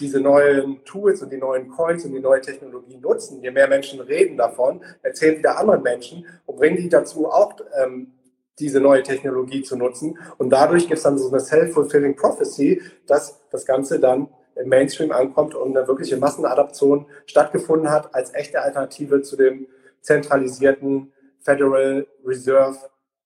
[0.00, 4.00] diese neuen Tools und die neuen Coins und die neue Technologie nutzen, je mehr Menschen
[4.00, 8.12] reden davon, erzählen wieder anderen Menschen und bringen die dazu auch ähm,
[8.58, 10.18] diese neue Technologie zu nutzen.
[10.36, 15.12] Und dadurch gibt es dann so eine self-fulfilling prophecy, dass das Ganze dann im Mainstream
[15.12, 19.68] ankommt und eine wirkliche Massenadaption stattgefunden hat als echte Alternative zu dem
[20.00, 22.78] zentralisierten Federal Reserve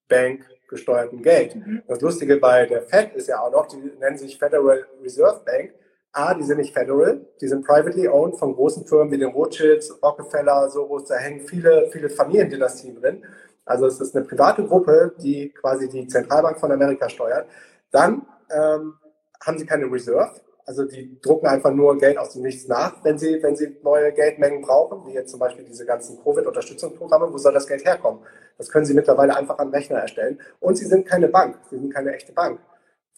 [0.09, 1.57] Bank gesteuerten Geld.
[1.57, 1.83] Mhm.
[1.87, 5.75] Das Lustige bei der Fed ist ja auch noch, die nennen sich Federal Reserve Bank.
[6.13, 9.99] A, die sind nicht federal, die sind privately owned von großen Firmen wie den Rothschilds,
[10.03, 13.25] Rockefeller, Soros, da hängen viele, viele Familiendynastien drin.
[13.65, 17.47] Also es ist eine private Gruppe, die quasi die Zentralbank von Amerika steuert.
[17.91, 18.95] Dann ähm,
[19.41, 20.33] haben sie keine Reserve,
[20.65, 24.13] Also die drucken einfach nur Geld aus dem Nichts nach, wenn sie, wenn sie neue
[24.13, 27.33] Geldmengen brauchen, wie jetzt zum Beispiel diese ganzen Covid-Unterstützungsprogramme.
[27.33, 28.21] Wo soll das Geld herkommen?
[28.59, 30.39] Das können sie mittlerweile einfach am Rechner erstellen.
[30.61, 32.61] Und sie sind keine Bank, sie sind keine echte Bank.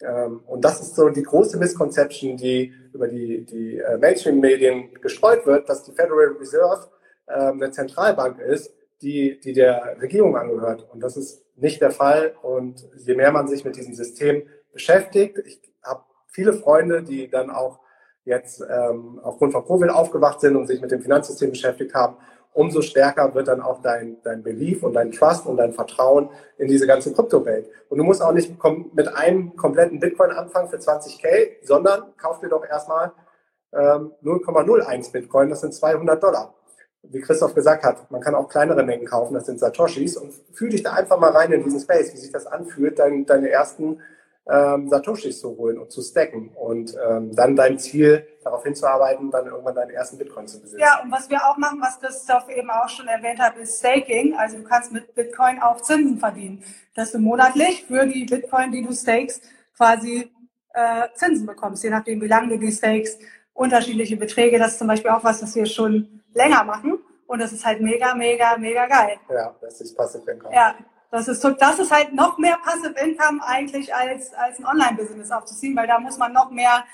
[0.00, 5.46] Ähm, und das ist so die große Misconception, die über die, die äh, Mainstream-Medien gestreut
[5.46, 6.88] wird, dass die Federal Reserve
[7.28, 8.72] ähm, eine Zentralbank ist,
[9.02, 10.88] die, die der Regierung angehört.
[10.92, 12.34] Und das ist nicht der Fall.
[12.42, 17.50] Und je mehr man sich mit diesem System beschäftigt, ich habe viele Freunde, die dann
[17.50, 17.80] auch
[18.24, 22.16] jetzt ähm, aufgrund von Covid aufgewacht sind und sich mit dem Finanzsystem beschäftigt haben,
[22.54, 26.68] umso stärker wird dann auch dein, dein Belief und dein Trust und dein Vertrauen in
[26.68, 27.68] diese ganze Kryptowelt.
[27.90, 28.50] Und du musst auch nicht
[28.94, 33.12] mit einem kompletten Bitcoin anfangen für 20k, sondern kauf dir doch erstmal
[33.72, 36.54] ähm, 0,01 Bitcoin, das sind 200 Dollar.
[37.02, 40.70] Wie Christoph gesagt hat, man kann auch kleinere Mengen kaufen, das sind Satoshis und fühl
[40.70, 44.00] dich da einfach mal rein in diesen Space, wie sich das anfühlt, dein, deine ersten
[44.50, 49.46] ähm, Satoshis zu holen und zu stacken und ähm, dann dein Ziel darauf hinzuarbeiten, dann
[49.46, 50.80] irgendwann deinen ersten Bitcoin zu besitzen.
[50.80, 54.34] Ja, und was wir auch machen, was Christoph eben auch schon erwähnt hat, ist Staking.
[54.36, 56.62] Also du kannst mit Bitcoin auch Zinsen verdienen,
[56.94, 59.42] dass du monatlich für die Bitcoin, die du stakest,
[59.76, 60.30] quasi
[60.74, 63.20] äh, Zinsen bekommst, je nachdem, wie lange du die stakest,
[63.54, 64.58] unterschiedliche Beträge.
[64.58, 66.98] Das ist zum Beispiel auch was, das wir schon länger machen.
[67.26, 69.16] Und das ist halt mega, mega, mega geil.
[69.30, 70.54] Ja, das ist Passive Income.
[70.54, 70.74] Ja,
[71.14, 75.76] das ist, das ist halt noch mehr Passive Income eigentlich als, als ein Online-Business aufzuziehen,
[75.76, 76.84] weil da muss man noch mehr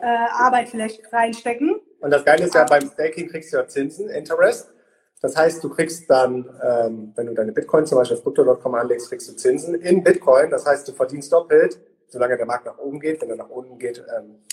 [0.00, 1.78] äh, Arbeit vielleicht reinstecken.
[2.00, 4.72] Und das Geile ist ja, beim Staking kriegst du ja Zinsen, Interest.
[5.20, 9.10] Das heißt, du kriegst dann, ähm, wenn du deine Bitcoin zum Beispiel auf Crypto.com anlegst,
[9.10, 10.48] kriegst du Zinsen in Bitcoin.
[10.48, 13.20] Das heißt, du verdienst doppelt, solange der Markt nach oben geht.
[13.20, 14.46] Wenn er nach unten geht, ähm,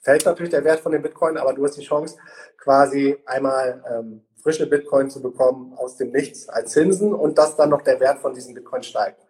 [0.00, 2.16] fällt natürlich der Wert von dem Bitcoin, aber du hast die Chance,
[2.56, 7.70] quasi einmal ähm, frische Bitcoin zu bekommen aus dem Nichts als Zinsen und dass dann
[7.70, 9.20] noch der Wert von diesen Bitcoin steigt.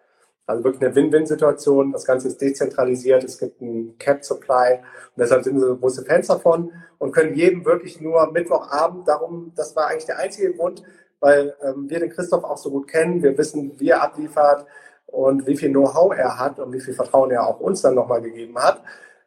[0.46, 1.92] Also wirklich eine Win-Win-Situation.
[1.92, 3.22] Das Ganze ist dezentralisiert.
[3.22, 7.34] Es gibt einen Cap Supply und deshalb sind wir so große Fans davon und können
[7.34, 10.82] jedem wirklich nur Mittwochabend darum, das war eigentlich der einzige Grund,
[11.20, 13.22] weil ähm, wir den Christoph auch so gut kennen.
[13.22, 14.66] Wir wissen, wie er abliefert
[15.06, 18.22] und wie viel Know-how er hat und wie viel Vertrauen er auch uns dann nochmal
[18.22, 18.82] gegeben hat.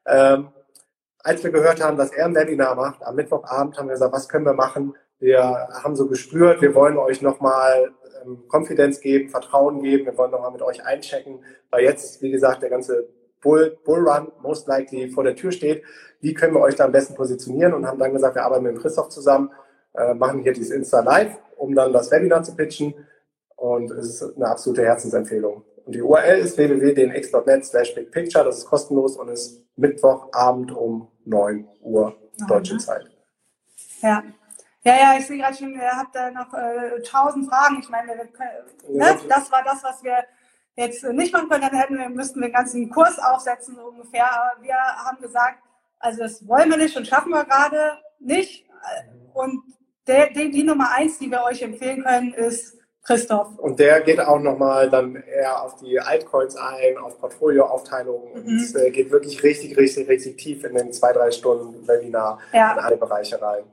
[0.08, 0.50] Ähm,
[1.20, 4.28] als wir gehört haben, dass er ein Webinar macht, am Mittwochabend haben wir gesagt, was
[4.28, 7.92] können wir machen, wir haben so gespürt, wir wollen euch nochmal
[8.26, 12.64] ähm, Konfidenz geben, Vertrauen geben, wir wollen nochmal mit euch einchecken, weil jetzt, wie gesagt,
[12.64, 13.08] der ganze
[13.40, 15.84] Bull, Bullrun most likely vor der Tür steht.
[16.22, 17.74] Wie können wir euch da am besten positionieren?
[17.74, 19.52] Und haben dann gesagt, wir arbeiten mit Christoph zusammen,
[19.94, 22.94] äh, machen hier dieses Insta Live, um dann das Webinar zu pitchen.
[23.56, 25.64] Und es ist eine absolute Herzensempfehlung.
[25.86, 31.68] Und die URL ist www.dnx.net slash bigpicture, das ist kostenlos und ist Mittwochabend um 9
[31.82, 32.16] Uhr
[32.48, 33.06] deutsche Zeit.
[34.02, 34.24] Ja,
[34.84, 37.80] ja, ja, ich sehe gerade schon, ihr habt da noch äh, tausend Fragen.
[37.82, 38.26] Ich meine, wir,
[38.90, 40.24] ne, das war das, was wir
[40.76, 41.62] jetzt nicht machen können.
[41.62, 44.26] Dann hätten wir, müssten wir den ganzen Kurs aufsetzen, so ungefähr.
[44.26, 45.60] Aber wir haben gesagt,
[46.00, 48.66] also das wollen wir nicht und schaffen wir gerade nicht.
[49.34, 49.62] Und
[50.08, 53.58] der, der, die Nummer eins, die wir euch empfehlen können, ist Christoph.
[53.58, 58.44] Und der geht auch nochmal dann eher auf die Altcoins ein, auf Portfolioaufteilungen.
[58.44, 58.58] Mhm.
[58.58, 62.74] Und äh, geht wirklich richtig, richtig, richtig tief in den zwei, drei Stunden Webinar ja.
[62.74, 63.64] in alle Bereiche rein.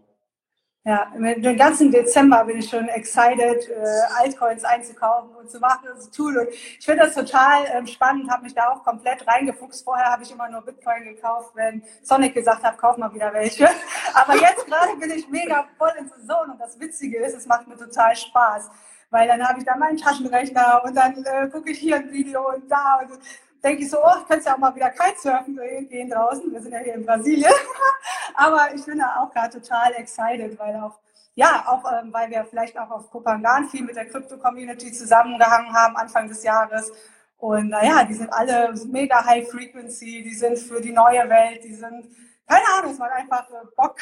[0.85, 6.01] Ja, den ganzen Dezember bin ich schon excited, äh, Altcoins einzukaufen und zu machen und
[6.01, 6.39] zu tun.
[6.39, 9.85] Und ich finde das total ähm, spannend, habe mich da auch komplett reingefuchst.
[9.85, 13.69] Vorher habe ich immer nur Bitcoin gekauft, wenn Sonic gesagt hat, kauf mal wieder welche.
[14.15, 17.67] Aber jetzt gerade bin ich mega voll in Saison und das Witzige ist, es macht
[17.69, 18.71] mir total Spaß.
[19.11, 22.49] Weil dann habe ich da meinen Taschenrechner und dann äh, gucke ich hier ein Video
[22.55, 23.19] und da und
[23.63, 25.57] denke ich so, oh, ich könnte ja auch mal wieder Kitesurfen
[25.89, 26.51] gehen draußen.
[26.53, 27.53] Wir sind ja hier in Brasilien.
[28.35, 30.99] Aber ich bin da auch gerade total excited, weil auch,
[31.35, 35.97] ja, auch ähm, weil wir vielleicht auch auf Kopangan viel mit der Crypto-Community zusammengehangen haben
[35.97, 36.93] Anfang des Jahres.
[37.39, 41.75] Und naja, die sind alle mega High Frequency, die sind für die neue Welt, die
[41.75, 42.09] sind,
[42.47, 43.97] keine Ahnung, es macht einfach äh, Bock.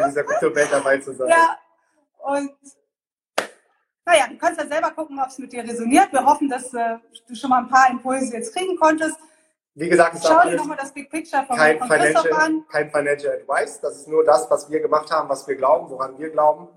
[0.00, 1.28] In dieser Crypto-Welt dabei zu sein.
[1.38, 1.58] Ja,
[2.18, 2.52] und
[4.08, 6.10] naja, du kannst ja selber gucken, ob es mit dir resoniert.
[6.12, 6.96] Wir hoffen, dass äh,
[7.28, 9.16] du schon mal ein paar Impulse jetzt kriegen konntest.
[9.74, 12.64] Wie gesagt, es Schau dir nochmal das Big Picture von, kein von Christoph an.
[12.72, 13.80] Kein Financial Advice.
[13.80, 16.68] Das ist nur das, was wir gemacht haben, was wir glauben, woran wir glauben.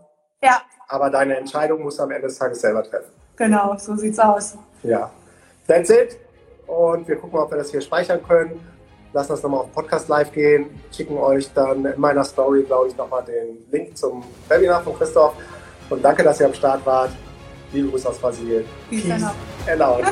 [0.43, 0.61] Ja.
[0.89, 3.11] Aber deine Entscheidung musst du am Ende des Tages selber treffen.
[3.37, 4.57] Genau, so sieht's aus.
[4.83, 5.09] Ja.
[5.67, 6.19] That's it.
[6.67, 8.59] Und wir gucken mal, ob wir das hier speichern können.
[9.13, 10.81] Lassen das nochmal auf Podcast Live gehen.
[10.91, 15.33] Schicken euch dann in meiner Story, glaube ich, nochmal den Link zum Webinar von Christoph.
[15.91, 17.11] Und danke, dass ihr am Start wart.
[17.73, 18.63] Liebe Grüße aus Brasilien.
[18.89, 19.23] Peace, Peace
[19.69, 20.03] and out.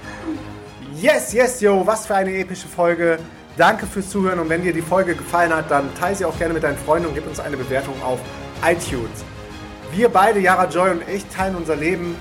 [1.00, 3.18] yes, yes, yo, was für eine epische Folge.
[3.56, 6.54] Danke fürs Zuhören und wenn dir die Folge gefallen hat, dann teile sie auch gerne
[6.54, 8.20] mit deinen Freunden und gib uns eine Bewertung auf
[8.62, 9.24] iTunes.
[9.92, 12.14] Wir beide, Yara Joy und ich, teilen unser Leben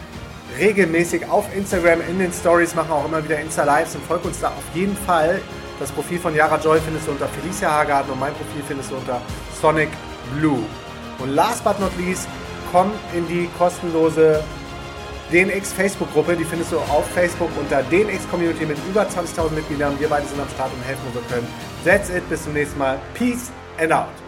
[0.57, 4.47] regelmäßig auf Instagram in den Stories, machen auch immer wieder Insta-Lives und folgt uns da
[4.47, 5.41] auf jeden Fall.
[5.79, 8.95] Das Profil von Yara Joy findest du unter Felicia Hagarten und mein Profil findest du
[8.95, 9.21] unter
[9.61, 9.89] Sonic
[10.39, 10.63] Blue.
[11.19, 12.27] Und last but not least,
[12.71, 14.43] komm in die kostenlose
[15.31, 16.35] DNX Facebook-Gruppe.
[16.35, 19.99] Die findest du auf Facebook unter DNX Community mit über 20.000 Mitgliedern.
[19.99, 21.47] Wir beide sind am Start und helfen, wo wir können.
[21.83, 22.27] That's it.
[22.29, 22.99] Bis zum nächsten Mal.
[23.13, 24.26] Peace and out.